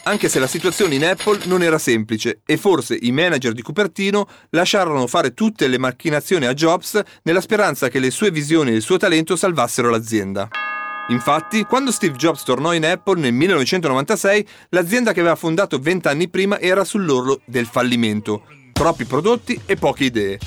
Anche 0.06 0.28
se 0.28 0.38
la 0.38 0.46
situazione 0.46 0.96
in 0.96 1.04
Apple 1.06 1.40
non 1.44 1.62
era 1.62 1.78
semplice 1.78 2.42
e 2.44 2.58
forse 2.58 2.98
i 3.00 3.10
manager 3.10 3.52
di 3.52 3.62
Cupertino 3.62 4.28
lasciarono 4.50 5.06
fare 5.06 5.32
tutte 5.32 5.66
le 5.66 5.78
macchinazioni 5.78 6.44
a 6.44 6.52
Jobs 6.52 7.00
nella 7.22 7.40
speranza 7.40 7.88
che 7.88 7.98
le 7.98 8.10
sue 8.10 8.30
visioni 8.30 8.70
e 8.70 8.74
il 8.74 8.82
suo 8.82 8.98
talento 8.98 9.34
salvassero 9.34 9.88
l'azienda. 9.88 10.50
Infatti, 11.08 11.64
quando 11.64 11.92
Steve 11.92 12.16
Jobs 12.16 12.44
tornò 12.44 12.72
in 12.72 12.86
Apple 12.86 13.20
nel 13.20 13.34
1996, 13.34 14.46
l'azienda 14.70 15.12
che 15.12 15.20
aveva 15.20 15.36
fondato 15.36 15.78
vent'anni 15.78 16.28
prima 16.28 16.58
era 16.58 16.82
sull'orlo 16.82 17.40
del 17.44 17.66
fallimento. 17.66 18.44
Troppi 18.72 19.04
prodotti 19.04 19.60
e 19.66 19.76
poche 19.76 20.04
idee. 20.04 20.38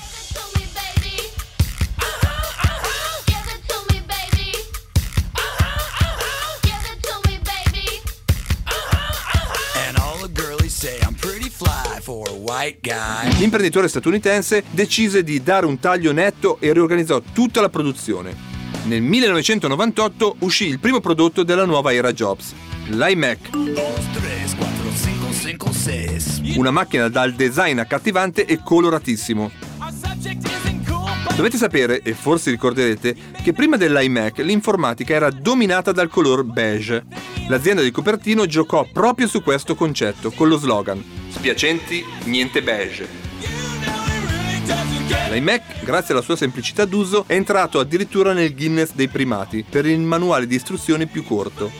L'imprenditore 13.38 13.88
statunitense 13.88 14.64
decise 14.72 15.24
di 15.24 15.44
dare 15.44 15.66
un 15.66 15.80
taglio 15.80 16.12
netto 16.12 16.58
e 16.60 16.74
riorganizzò 16.74 17.22
tutta 17.34 17.62
la 17.62 17.70
produzione. 17.70 18.57
Nel 18.88 19.02
1998 19.02 20.38
uscì 20.40 20.68
il 20.68 20.80
primo 20.80 21.02
prodotto 21.02 21.44
della 21.44 21.66
nuova 21.66 21.94
era 21.94 22.14
Jobs, 22.14 22.54
l'iMac. 22.86 23.50
Una 26.56 26.72
macchina 26.72 27.10
dal 27.10 27.34
design 27.34 27.80
accattivante 27.80 28.46
e 28.46 28.62
coloratissimo. 28.64 29.52
Dovete 31.36 31.58
sapere, 31.58 32.02
e 32.02 32.14
forse 32.14 32.50
ricorderete, 32.50 33.14
che 33.44 33.52
prima 33.52 33.76
dell'iMac 33.76 34.38
l'informatica 34.38 35.14
era 35.14 35.32
dominata 35.32 35.92
dal 35.92 36.08
color 36.08 36.46
beige. 36.46 37.04
L'azienda 37.50 37.82
di 37.82 37.92
Cupertino 37.92 38.46
giocò 38.46 38.88
proprio 38.90 39.28
su 39.28 39.44
questo 39.44 39.76
concetto, 39.76 40.32
con 40.32 40.48
lo 40.48 40.58
slogan 40.58 41.04
Spiacenti, 41.28 42.06
niente 42.24 42.64
beige. 42.64 43.27
L'iMac, 45.30 45.84
grazie 45.84 46.14
alla 46.14 46.24
sua 46.24 46.36
semplicità 46.36 46.86
d'uso, 46.86 47.26
è 47.28 47.34
entrato 47.34 47.80
addirittura 47.80 48.34
nel 48.34 48.56
Guinness 48.56 48.92
dei 48.94 49.08
primati 49.08 49.66
per 49.68 49.86
il 49.86 50.00
manuale 50.00 50.48
di 50.48 50.56
istruzioni 50.56 51.06
più 51.06 51.24
corto. 51.24 51.72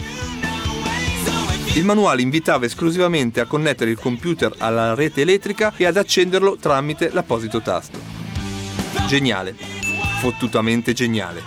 Il 1.74 1.86
manuale 1.86 2.22
invitava 2.22 2.66
esclusivamente 2.66 3.40
a 3.40 3.46
connettere 3.46 3.92
il 3.92 4.00
computer 4.00 4.54
alla 4.58 4.94
rete 4.96 5.22
elettrica 5.22 5.74
e 5.76 5.86
ad 5.86 5.98
accenderlo 5.98 6.58
tramite 6.58 7.12
l'apposito 7.12 7.62
tasto. 7.62 8.00
Geniale, 9.08 9.56
fottutamente 10.20 10.94
geniale. 10.94 11.44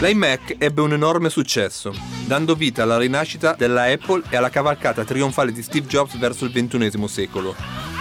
L'iMac 0.00 0.56
ebbe 0.58 0.80
un 0.80 0.92
enorme 0.92 1.30
successo, 1.30 1.94
dando 2.26 2.54
vita 2.54 2.82
alla 2.82 2.98
rinascita 2.98 3.54
della 3.56 3.84
Apple 3.84 4.22
e 4.28 4.36
alla 4.36 4.50
cavalcata 4.50 5.04
trionfale 5.04 5.52
di 5.52 5.62
Steve 5.62 5.86
Jobs 5.86 6.16
verso 6.18 6.44
il 6.44 6.52
XXI 6.52 7.08
secolo. 7.08 7.93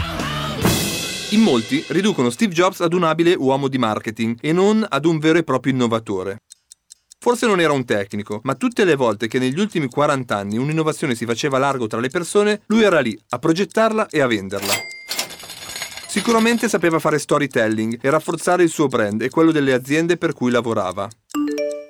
In 1.34 1.42
molti 1.42 1.84
riducono 1.88 2.30
Steve 2.30 2.54
Jobs 2.54 2.82
ad 2.82 2.94
un 2.94 3.04
abile 3.04 3.34
uomo 3.34 3.68
di 3.68 3.80
marketing 3.80 4.38
e 4.40 4.54
non 4.54 4.86
ad 4.88 5.04
un 5.04 5.18
vero 5.18 5.40
e 5.40 5.44
proprio 5.44 5.74
innovatore. 5.74 6.44
Forse 7.18 7.48
non 7.48 7.60
era 7.60 7.74
un 7.74 7.86
tecnico, 7.86 8.40
ma 8.44 8.54
tutte 8.54 8.86
le 8.86 8.94
volte 8.94 9.28
che 9.28 9.40
negli 9.40 9.60
ultimi 9.60 9.88
40 9.88 10.38
anni 10.38 10.58
un'innovazione 10.58 11.16
si 11.16 11.26
faceva 11.26 11.58
largo 11.58 11.88
tra 11.88 12.00
le 12.00 12.10
persone, 12.10 12.62
lui 12.68 12.84
era 12.84 13.00
lì 13.00 13.20
a 13.30 13.40
progettarla 13.40 14.10
e 14.10 14.22
a 14.22 14.28
venderla. 14.28 14.74
Sicuramente 16.08 16.70
sapeva 16.70 17.00
fare 17.00 17.18
storytelling 17.18 17.98
e 18.00 18.10
rafforzare 18.12 18.62
il 18.62 18.70
suo 18.70 18.86
brand 18.86 19.20
e 19.24 19.32
quello 19.32 19.52
delle 19.52 19.74
aziende 19.74 20.18
per 20.18 20.34
cui 20.34 20.52
lavorava. 20.52 21.10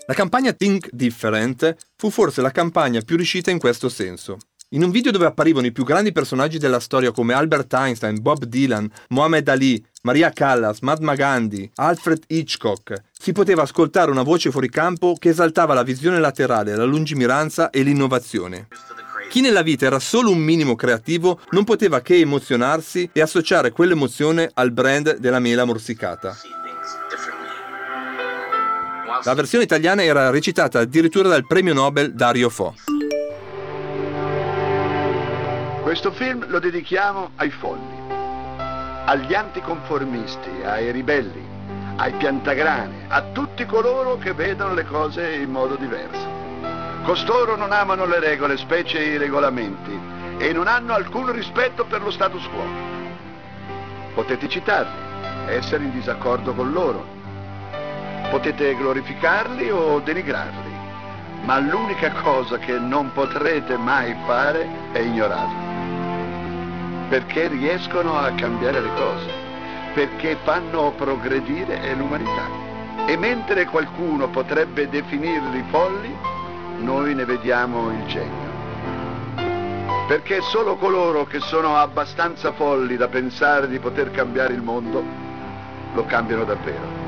La 0.08 0.14
campagna 0.14 0.54
Think 0.54 0.88
Different 0.90 1.76
fu 1.98 2.10
forse 2.10 2.42
la 2.42 2.52
campagna 2.52 3.02
più 3.02 3.18
riuscita 3.18 3.52
in 3.52 3.60
questo 3.60 3.90
senso. 3.90 4.38
In 4.74 4.82
un 4.82 4.90
video 4.90 5.12
dove 5.12 5.28
apparivano 5.28 5.68
i 5.68 5.72
più 5.72 5.84
grandi 5.84 6.12
personaggi 6.12 6.58
della 6.58 6.80
storia 6.80 7.12
come 7.12 7.36
Albert 7.36 7.72
Einstein, 7.76 8.20
Bob 8.20 8.46
Dylan, 8.46 8.90
Muhammad 9.10 9.48
Ali, 9.48 9.86
Maria 10.02 10.32
Callas, 10.32 10.80
Mahatma 10.80 11.14
Gandhi, 11.14 11.70
Alfred 11.76 12.24
Hitchcock, 12.26 13.04
si 13.12 13.34
poteva 13.34 13.62
ascoltare 13.62 14.10
una 14.10 14.24
voce 14.24 14.50
fuori 14.50 14.70
campo 14.70 15.16
che 15.20 15.30
esaltava 15.30 15.76
la 15.76 15.84
visione 15.84 16.20
laterale, 16.20 16.76
la 16.76 16.86
lungimiranza 16.86 17.70
e 17.70 17.84
l'innovazione. 17.84 18.68
Chi 19.30 19.42
nella 19.42 19.62
vita 19.62 19.86
era 19.86 20.00
solo 20.00 20.32
un 20.32 20.40
minimo 20.40 20.74
creativo 20.76 21.40
non 21.52 21.66
poteva 21.66 22.02
che 22.02 22.18
emozionarsi 22.18 23.08
e 23.14 23.22
associare 23.22 23.70
quell'emozione 23.70 24.50
al 24.56 24.72
brand 24.72 25.18
della 25.18 25.40
mela 25.40 25.66
morsicata. 25.66 26.36
La 29.24 29.36
versione 29.36 29.66
italiana 29.66 30.04
era 30.04 30.32
recitata 30.32 30.80
addirittura 30.80 31.30
dal 31.30 31.46
premio 31.46 31.76
Nobel 31.76 32.16
Dario 32.16 32.50
Fo. 32.50 32.74
Questo 35.94 36.12
film 36.12 36.48
lo 36.48 36.58
dedichiamo 36.58 37.34
ai 37.36 37.52
folli, 37.52 37.96
agli 39.06 39.36
anticonformisti, 39.36 40.50
ai 40.64 40.92
ribelli, 40.92 41.40
ai 41.98 42.14
piantagrani, 42.14 43.06
a 43.10 43.22
tutti 43.32 43.64
coloro 43.68 44.18
che 44.18 44.34
vedono 44.34 44.74
le 44.74 44.86
cose 44.86 45.36
in 45.36 45.52
modo 45.52 45.76
diverso. 45.76 46.28
Costoro 47.04 47.56
non 47.56 47.72
amano 47.72 48.08
le 48.08 48.20
regole, 48.20 48.58
specie 48.58 49.04
i 49.04 49.18
regolamenti, 49.18 49.96
e 50.40 50.52
non 50.52 50.66
hanno 50.66 50.96
alcun 50.96 51.32
rispetto 51.32 51.86
per 51.86 52.02
lo 52.02 52.10
status 52.10 52.44
quo. 52.48 52.66
Potete 54.16 54.50
citarli, 54.50 54.98
essere 55.46 55.84
in 55.84 55.92
disaccordo 55.92 56.56
con 56.56 56.72
loro. 56.72 57.06
Potete 58.32 58.76
glorificarli 58.76 59.70
o 59.70 60.00
denigrarli, 60.00 60.74
ma 61.44 61.60
l'unica 61.60 62.10
cosa 62.14 62.58
che 62.58 62.80
non 62.80 63.12
potrete 63.12 63.78
mai 63.78 64.18
fare 64.26 64.68
è 64.92 64.98
ignorarli 64.98 65.73
perché 67.10 67.48
riescono 67.48 68.18
a 68.18 68.32
cambiare 68.34 68.82
le 68.82 68.94
cose, 68.96 69.32
perché 69.94 70.38
fanno 70.44 70.92
progredire 70.96 71.94
l'umanità. 71.96 72.48
E 73.06 73.18
mentre 73.18 73.66
qualcuno 73.66 74.30
potrebbe 74.30 74.88
definirli 74.88 75.64
folli, 75.70 76.16
noi 76.80 77.14
ne 77.14 77.26
vediamo 77.26 77.92
il 77.92 78.06
genio. 78.08 78.52
Perché 80.08 80.42
solo 80.42 80.76
coloro 80.76 81.26
che 81.26 81.40
sono 81.40 81.76
abbastanza 81.76 82.52
folli 82.54 82.98
da 82.98 83.08
pensare 83.08 83.68
di 83.68 83.80
poter 83.80 84.12
cambiare 84.12 84.54
il 84.54 84.62
mondo 84.62 85.04
lo 85.94 86.06
cambiano 86.06 86.44
davvero. 86.44 87.02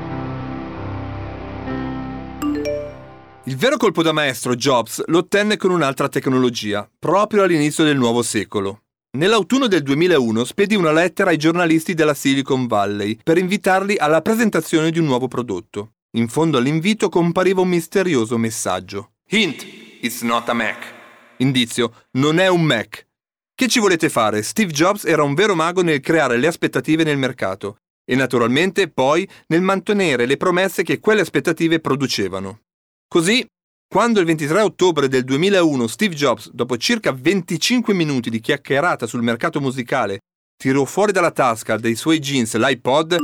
Il 3.44 3.56
vero 3.56 3.76
colpo 3.76 4.02
da 4.02 4.12
maestro 4.12 4.56
Jobs 4.56 5.04
lo 5.06 5.18
ottenne 5.18 5.56
con 5.56 5.70
un'altra 5.70 6.08
tecnologia, 6.08 6.88
proprio 6.98 7.44
all'inizio 7.44 7.84
del 7.84 7.96
nuovo 7.96 8.22
secolo. 8.22 8.85
Nell'autunno 9.16 9.66
del 9.66 9.80
2001 9.80 10.44
spedì 10.44 10.74
una 10.74 10.92
lettera 10.92 11.30
ai 11.30 11.38
giornalisti 11.38 11.94
della 11.94 12.12
Silicon 12.12 12.66
Valley 12.66 13.18
per 13.22 13.38
invitarli 13.38 13.96
alla 13.96 14.20
presentazione 14.20 14.90
di 14.90 14.98
un 14.98 15.06
nuovo 15.06 15.26
prodotto. 15.26 15.92
In 16.18 16.28
fondo 16.28 16.58
all'invito 16.58 17.08
compariva 17.08 17.62
un 17.62 17.68
misterioso 17.68 18.36
messaggio. 18.36 19.12
Hint, 19.30 19.66
it's 20.02 20.20
not 20.20 20.46
a 20.50 20.52
Mac. 20.52 20.92
Indizio, 21.38 21.94
non 22.18 22.38
è 22.38 22.48
un 22.48 22.60
Mac. 22.60 23.06
Che 23.54 23.68
ci 23.68 23.78
volete 23.78 24.10
fare? 24.10 24.42
Steve 24.42 24.70
Jobs 24.70 25.06
era 25.06 25.22
un 25.22 25.32
vero 25.32 25.54
mago 25.54 25.80
nel 25.80 26.00
creare 26.00 26.36
le 26.36 26.48
aspettative 26.48 27.02
nel 27.02 27.16
mercato 27.16 27.78
e 28.04 28.16
naturalmente 28.16 28.90
poi 28.90 29.26
nel 29.46 29.62
mantenere 29.62 30.26
le 30.26 30.36
promesse 30.36 30.82
che 30.82 31.00
quelle 31.00 31.22
aspettative 31.22 31.80
producevano. 31.80 32.64
Così, 33.08 33.42
quando 33.88 34.18
il 34.18 34.26
23 34.26 34.60
ottobre 34.62 35.08
del 35.08 35.22
2001 35.22 35.86
Steve 35.86 36.14
Jobs, 36.14 36.50
dopo 36.50 36.76
circa 36.76 37.12
25 37.12 37.94
minuti 37.94 38.30
di 38.30 38.40
chiacchierata 38.40 39.06
sul 39.06 39.22
mercato 39.22 39.60
musicale, 39.60 40.18
tirò 40.56 40.84
fuori 40.84 41.12
dalla 41.12 41.30
tasca 41.30 41.76
dei 41.76 41.94
suoi 41.94 42.18
jeans 42.18 42.56
l'iPod, 42.56 43.16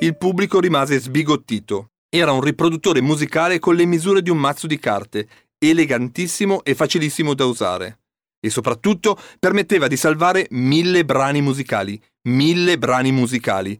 il 0.00 0.16
pubblico 0.16 0.60
rimase 0.60 0.98
sbigottito. 0.98 1.88
Era 2.08 2.32
un 2.32 2.42
riproduttore 2.42 3.00
musicale 3.00 3.58
con 3.58 3.74
le 3.74 3.86
misure 3.86 4.20
di 4.20 4.30
un 4.30 4.38
mazzo 4.38 4.66
di 4.66 4.78
carte, 4.78 5.26
elegantissimo 5.58 6.64
e 6.64 6.74
facilissimo 6.74 7.34
da 7.34 7.46
usare. 7.46 8.00
E 8.40 8.50
soprattutto 8.50 9.18
permetteva 9.38 9.86
di 9.86 9.96
salvare 9.96 10.46
mille 10.50 11.04
brani 11.04 11.40
musicali. 11.40 12.00
Mille 12.28 12.78
brani 12.78 13.10
musicali. 13.10 13.78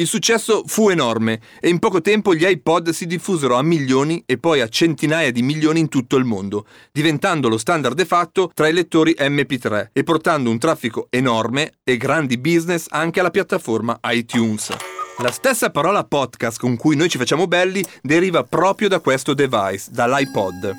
Il 0.00 0.06
successo 0.06 0.62
fu 0.64 0.88
enorme 0.88 1.40
e 1.60 1.68
in 1.68 1.78
poco 1.78 2.00
tempo 2.00 2.34
gli 2.34 2.46
iPod 2.46 2.88
si 2.88 3.04
diffusero 3.04 3.56
a 3.56 3.62
milioni 3.62 4.22
e 4.24 4.38
poi 4.38 4.62
a 4.62 4.68
centinaia 4.68 5.30
di 5.30 5.42
milioni 5.42 5.78
in 5.78 5.90
tutto 5.90 6.16
il 6.16 6.24
mondo, 6.24 6.64
diventando 6.90 7.50
lo 7.50 7.58
standard 7.58 7.94
de 7.94 8.06
facto 8.06 8.50
tra 8.54 8.66
i 8.66 8.72
lettori 8.72 9.14
MP3 9.18 9.88
e 9.92 10.02
portando 10.02 10.48
un 10.48 10.58
traffico 10.58 11.08
enorme 11.10 11.72
e 11.84 11.98
grandi 11.98 12.38
business 12.38 12.86
anche 12.88 13.20
alla 13.20 13.28
piattaforma 13.28 14.00
iTunes. 14.04 14.74
La 15.18 15.30
stessa 15.30 15.68
parola 15.68 16.02
podcast 16.04 16.58
con 16.58 16.78
cui 16.78 16.96
noi 16.96 17.10
ci 17.10 17.18
facciamo 17.18 17.46
belli 17.46 17.84
deriva 18.00 18.42
proprio 18.42 18.88
da 18.88 19.00
questo 19.00 19.34
device, 19.34 19.90
dall'iPod. 19.90 20.74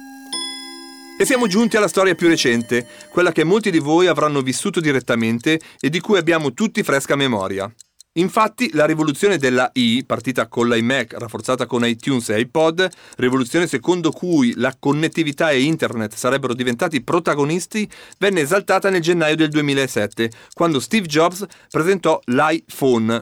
E 1.19 1.25
siamo 1.25 1.45
giunti 1.45 1.77
alla 1.77 1.87
storia 1.87 2.15
più 2.15 2.27
recente, 2.27 2.87
quella 3.11 3.31
che 3.31 3.43
molti 3.43 3.69
di 3.69 3.77
voi 3.77 4.07
avranno 4.07 4.41
vissuto 4.41 4.79
direttamente 4.79 5.61
e 5.79 5.89
di 5.89 5.99
cui 5.99 6.17
abbiamo 6.17 6.55
tutti 6.55 6.81
fresca 6.81 7.15
memoria. 7.15 7.71
Infatti 8.15 8.71
la 8.73 8.85
rivoluzione 8.85 9.37
della 9.37 9.69
I, 9.71 10.03
partita 10.05 10.49
con 10.49 10.67
l'iMac 10.67 11.13
rafforzata 11.13 11.65
con 11.65 11.85
iTunes 11.85 12.27
e 12.29 12.41
iPod, 12.41 12.89
rivoluzione 13.15 13.67
secondo 13.67 14.11
cui 14.11 14.53
la 14.57 14.75
connettività 14.77 15.51
e 15.51 15.61
internet 15.61 16.15
sarebbero 16.15 16.53
diventati 16.53 17.01
protagonisti, 17.03 17.89
venne 18.19 18.41
esaltata 18.41 18.89
nel 18.89 18.99
gennaio 18.99 19.37
del 19.37 19.47
2007, 19.47 20.29
quando 20.53 20.81
Steve 20.81 21.07
Jobs 21.07 21.45
presentò 21.69 22.19
l'iPhone. 22.25 23.19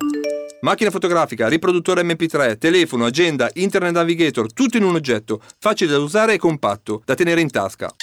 Macchina 0.62 0.90
fotografica, 0.90 1.48
riproduttore 1.48 2.02
MP3, 2.02 2.58
telefono, 2.58 3.06
agenda, 3.06 3.48
internet 3.54 3.94
navigator, 3.94 4.52
tutto 4.52 4.78
in 4.78 4.84
un 4.84 4.96
oggetto, 4.96 5.40
facile 5.60 5.92
da 5.92 6.00
usare 6.00 6.34
e 6.34 6.38
compatto, 6.40 7.04
da 7.06 7.14
tenere 7.14 7.42
in 7.42 7.52
tasca. 7.52 7.94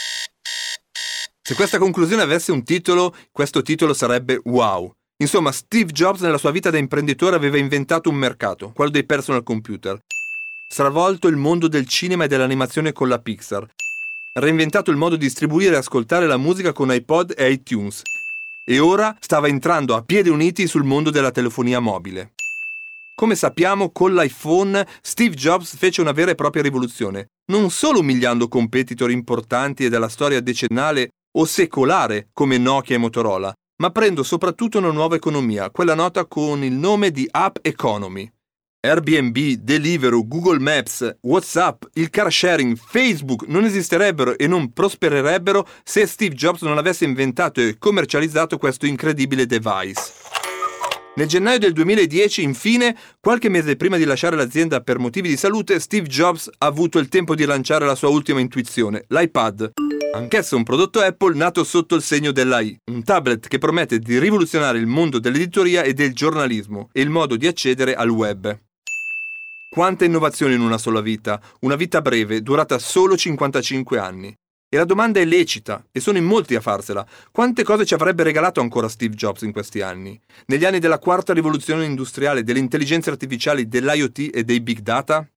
Se 1.42 1.54
questa 1.56 1.78
conclusione 1.78 2.22
avesse 2.22 2.52
un 2.52 2.62
titolo, 2.62 3.12
questo 3.32 3.62
titolo 3.62 3.92
sarebbe 3.92 4.40
Wow. 4.44 4.94
Insomma, 5.18 5.50
Steve 5.50 5.92
Jobs 5.92 6.20
nella 6.20 6.36
sua 6.36 6.50
vita 6.50 6.68
da 6.68 6.76
imprenditore 6.76 7.36
aveva 7.36 7.56
inventato 7.56 8.10
un 8.10 8.16
mercato, 8.16 8.72
quello 8.74 8.90
dei 8.90 9.04
personal 9.04 9.42
computer. 9.42 9.98
Stravolto 10.68 11.26
il 11.28 11.36
mondo 11.36 11.68
del 11.68 11.86
cinema 11.86 12.24
e 12.24 12.28
dell'animazione 12.28 12.92
con 12.92 13.08
la 13.08 13.18
Pixar. 13.18 13.66
Reinventato 14.34 14.90
il 14.90 14.98
modo 14.98 15.16
di 15.16 15.24
distribuire 15.24 15.74
e 15.74 15.78
ascoltare 15.78 16.26
la 16.26 16.36
musica 16.36 16.74
con 16.74 16.92
iPod 16.92 17.32
e 17.34 17.50
iTunes. 17.50 18.02
E 18.62 18.78
ora 18.78 19.16
stava 19.18 19.48
entrando 19.48 19.94
a 19.94 20.02
piedi 20.02 20.28
uniti 20.28 20.66
sul 20.66 20.84
mondo 20.84 21.08
della 21.08 21.30
telefonia 21.30 21.80
mobile. 21.80 22.32
Come 23.14 23.36
sappiamo, 23.36 23.92
con 23.92 24.12
l'iPhone 24.12 24.86
Steve 25.00 25.34
Jobs 25.34 25.76
fece 25.76 26.02
una 26.02 26.12
vera 26.12 26.32
e 26.32 26.34
propria 26.34 26.62
rivoluzione, 26.62 27.28
non 27.46 27.70
solo 27.70 28.00
umiliando 28.00 28.48
competitor 28.48 29.10
importanti 29.10 29.86
e 29.86 29.88
della 29.88 30.10
storia 30.10 30.40
decennale 30.40 31.08
o 31.38 31.46
secolare 31.46 32.28
come 32.34 32.58
Nokia 32.58 32.96
e 32.96 32.98
Motorola, 32.98 33.54
ma 33.76 33.90
prendo 33.90 34.22
soprattutto 34.22 34.78
una 34.78 34.90
nuova 34.90 35.16
economia, 35.16 35.70
quella 35.70 35.94
nota 35.94 36.24
con 36.26 36.64
il 36.64 36.72
nome 36.72 37.10
di 37.10 37.28
App 37.30 37.56
Economy. 37.62 38.30
Airbnb, 38.80 39.36
Deliveroo, 39.58 40.26
Google 40.26 40.60
Maps, 40.60 41.16
WhatsApp, 41.22 41.82
il 41.94 42.08
car 42.08 42.32
sharing, 42.32 42.76
Facebook 42.76 43.44
non 43.48 43.64
esisterebbero 43.64 44.38
e 44.38 44.46
non 44.46 44.72
prospererebbero 44.72 45.66
se 45.82 46.06
Steve 46.06 46.34
Jobs 46.34 46.62
non 46.62 46.78
avesse 46.78 47.04
inventato 47.04 47.60
e 47.60 47.76
commercializzato 47.78 48.58
questo 48.58 48.86
incredibile 48.86 49.44
device. 49.44 50.12
Nel 51.16 51.26
gennaio 51.26 51.58
del 51.58 51.72
2010, 51.72 52.42
infine, 52.42 52.96
qualche 53.20 53.48
mese 53.48 53.76
prima 53.76 53.96
di 53.96 54.04
lasciare 54.04 54.36
l'azienda 54.36 54.82
per 54.82 54.98
motivi 54.98 55.28
di 55.28 55.36
salute, 55.36 55.80
Steve 55.80 56.06
Jobs 56.06 56.48
ha 56.58 56.66
avuto 56.66 56.98
il 56.98 57.08
tempo 57.08 57.34
di 57.34 57.44
lanciare 57.44 57.86
la 57.86 57.94
sua 57.94 58.08
ultima 58.08 58.40
intuizione, 58.40 59.04
l'iPad 59.08 59.72
anch'esso 60.16 60.56
un 60.56 60.62
prodotto 60.62 61.00
Apple 61.00 61.36
nato 61.36 61.62
sotto 61.64 61.94
il 61.94 62.02
segno 62.02 62.32
dell'AI, 62.32 62.80
un 62.90 63.04
tablet 63.04 63.48
che 63.48 63.58
promette 63.58 63.98
di 63.98 64.18
rivoluzionare 64.18 64.78
il 64.78 64.86
mondo 64.86 65.18
dell'editoria 65.18 65.82
e 65.82 65.92
del 65.94 66.14
giornalismo 66.14 66.88
e 66.92 67.00
il 67.00 67.10
modo 67.10 67.36
di 67.36 67.46
accedere 67.46 67.94
al 67.94 68.08
web. 68.08 68.58
Quante 69.68 70.06
innovazioni 70.06 70.54
in 70.54 70.60
una 70.60 70.78
sola 70.78 71.00
vita, 71.00 71.40
una 71.60 71.76
vita 71.76 72.00
breve, 72.00 72.42
durata 72.42 72.78
solo 72.78 73.16
55 73.16 73.98
anni. 73.98 74.34
E 74.68 74.76
la 74.78 74.84
domanda 74.84 75.20
è 75.20 75.24
lecita, 75.24 75.84
e 75.92 76.00
sono 76.00 76.18
in 76.18 76.24
molti 76.24 76.54
a 76.54 76.60
farsela. 76.60 77.06
Quante 77.30 77.62
cose 77.62 77.84
ci 77.84 77.94
avrebbe 77.94 78.22
regalato 78.22 78.60
ancora 78.60 78.88
Steve 78.88 79.14
Jobs 79.14 79.42
in 79.42 79.52
questi 79.52 79.80
anni? 79.80 80.18
Negli 80.46 80.64
anni 80.64 80.78
della 80.78 80.98
quarta 80.98 81.32
rivoluzione 81.32 81.84
industriale, 81.84 82.42
delle 82.42 82.58
intelligenze 82.58 83.10
artificiali, 83.10 83.68
dell'IoT 83.68 84.30
e 84.32 84.44
dei 84.44 84.60
big 84.60 84.80
data? 84.80 85.28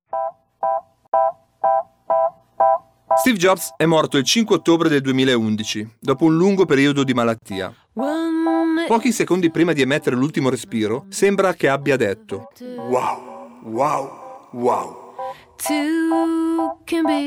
Steve 3.19 3.37
Jobs 3.37 3.73
è 3.75 3.83
morto 3.85 4.17
il 4.17 4.23
5 4.23 4.55
ottobre 4.55 4.87
del 4.87 5.01
2011, 5.01 5.95
dopo 5.99 6.23
un 6.23 6.37
lungo 6.37 6.65
periodo 6.65 7.03
di 7.03 7.13
malattia. 7.13 7.73
Pochi 8.87 9.11
secondi 9.11 9.51
prima 9.51 9.73
di 9.73 9.81
emettere 9.81 10.15
l'ultimo 10.15 10.49
respiro, 10.49 11.05
sembra 11.09 11.53
che 11.53 11.67
abbia 11.67 11.97
detto 11.97 12.47
Wow, 12.87 13.59
wow, 13.63 14.47
wow. 14.51 15.15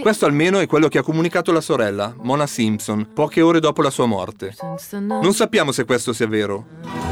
Questo 0.00 0.24
almeno 0.24 0.60
è 0.60 0.66
quello 0.66 0.88
che 0.88 0.96
ha 0.96 1.02
comunicato 1.02 1.52
la 1.52 1.60
sorella, 1.60 2.14
Mona 2.22 2.46
Simpson, 2.46 3.10
poche 3.12 3.42
ore 3.42 3.60
dopo 3.60 3.82
la 3.82 3.90
sua 3.90 4.06
morte. 4.06 4.54
Non 4.98 5.34
sappiamo 5.34 5.72
se 5.72 5.84
questo 5.84 6.14
sia 6.14 6.26
vero 6.26 7.11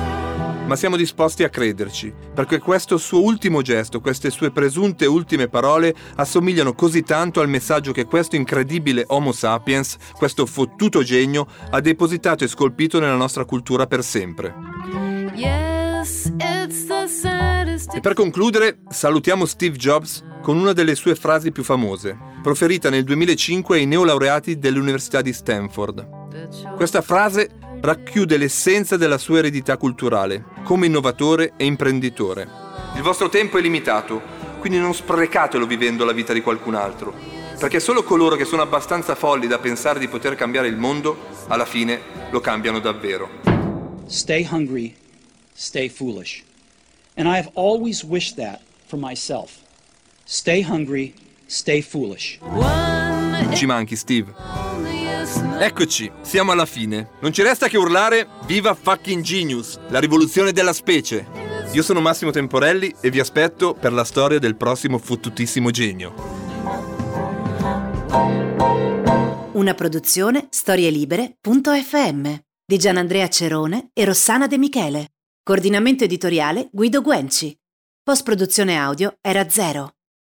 ma 0.70 0.76
siamo 0.76 0.94
disposti 0.94 1.42
a 1.42 1.48
crederci, 1.48 2.14
perché 2.32 2.60
questo 2.60 2.96
suo 2.96 3.22
ultimo 3.22 3.60
gesto, 3.60 4.00
queste 4.00 4.30
sue 4.30 4.52
presunte 4.52 5.04
ultime 5.04 5.48
parole 5.48 5.92
assomigliano 6.14 6.74
così 6.74 7.02
tanto 7.02 7.40
al 7.40 7.48
messaggio 7.48 7.90
che 7.90 8.04
questo 8.04 8.36
incredibile 8.36 9.02
Homo 9.08 9.32
sapiens, 9.32 9.96
questo 10.16 10.46
fottuto 10.46 11.02
genio, 11.02 11.48
ha 11.70 11.80
depositato 11.80 12.44
e 12.44 12.46
scolpito 12.46 13.00
nella 13.00 13.16
nostra 13.16 13.44
cultura 13.44 13.88
per 13.88 14.04
sempre. 14.04 14.54
E 17.92 18.00
per 18.00 18.14
concludere, 18.14 18.78
salutiamo 18.88 19.46
Steve 19.46 19.76
Jobs 19.76 20.22
con 20.40 20.56
una 20.56 20.72
delle 20.72 20.94
sue 20.94 21.16
frasi 21.16 21.50
più 21.50 21.64
famose, 21.64 22.16
proferita 22.40 22.90
nel 22.90 23.02
2005 23.02 23.76
ai 23.76 23.86
neolaureati 23.86 24.56
dell'Università 24.56 25.20
di 25.20 25.32
Stanford. 25.32 26.76
Questa 26.76 27.00
frase 27.02 27.58
racchiude 27.80 28.36
l'essenza 28.36 28.96
della 28.96 29.16
sua 29.16 29.38
eredità 29.38 29.76
culturale, 29.76 30.44
come 30.64 30.86
innovatore 30.86 31.54
e 31.56 31.64
imprenditore. 31.64 32.46
Il 32.94 33.02
vostro 33.02 33.28
tempo 33.28 33.56
è 33.56 33.62
limitato, 33.62 34.20
quindi 34.58 34.78
non 34.78 34.94
sprecatelo 34.94 35.66
vivendo 35.66 36.04
la 36.04 36.12
vita 36.12 36.32
di 36.32 36.42
qualcun 36.42 36.74
altro, 36.74 37.14
perché 37.58 37.80
solo 37.80 38.02
coloro 38.02 38.36
che 38.36 38.44
sono 38.44 38.62
abbastanza 38.62 39.14
folli 39.14 39.46
da 39.46 39.58
pensare 39.58 39.98
di 39.98 40.08
poter 40.08 40.34
cambiare 40.34 40.68
il 40.68 40.76
mondo, 40.76 41.28
alla 41.48 41.64
fine 41.64 42.00
lo 42.30 42.40
cambiano 42.40 42.80
davvero. 42.80 43.28
Stay 44.06 44.46
hungry, 44.50 44.94
stay 45.54 45.88
foolish. 45.88 46.44
And 47.16 47.26
I 47.26 47.36
have 47.36 47.50
always 47.54 48.04
wished 48.04 48.36
that 48.36 48.60
for 48.86 48.98
myself. 48.98 49.58
Stay 50.24 50.62
hungry, 50.62 51.14
stay 51.46 51.80
foolish. 51.80 52.38
Ci 53.54 53.66
manchi, 53.66 53.96
Steve. 53.96 54.99
Eccoci, 55.58 56.10
siamo 56.22 56.52
alla 56.52 56.64
fine. 56.64 57.10
Non 57.20 57.32
ci 57.32 57.42
resta 57.42 57.68
che 57.68 57.76
urlare 57.76 58.26
Viva 58.46 58.74
fucking 58.74 59.22
Genius, 59.22 59.78
la 59.88 59.98
rivoluzione 59.98 60.52
della 60.52 60.72
specie. 60.72 61.26
Io 61.72 61.82
sono 61.82 62.00
Massimo 62.00 62.30
Temporelli 62.30 62.94
e 63.00 63.10
vi 63.10 63.20
aspetto 63.20 63.74
per 63.74 63.92
la 63.92 64.04
storia 64.04 64.38
del 64.38 64.56
prossimo 64.56 64.98
fottutissimo 64.98 65.70
genio. 65.70 66.14
Una 69.52 69.74
produzione 69.74 70.46
storielibere.fm 70.48 72.34
di 72.64 72.78
Gianandrea 72.78 73.28
Cerone 73.28 73.90
e 73.92 74.04
Rossana 74.04 74.46
De 74.46 74.56
Michele. 74.56 75.08
Coordinamento 75.42 76.04
editoriale 76.04 76.68
Guido 76.72 77.02
Guenci. 77.02 77.54
Post 78.02 78.22
produzione 78.22 78.76
audio 78.78 79.16
era 79.20 79.48
zero. 79.48 79.96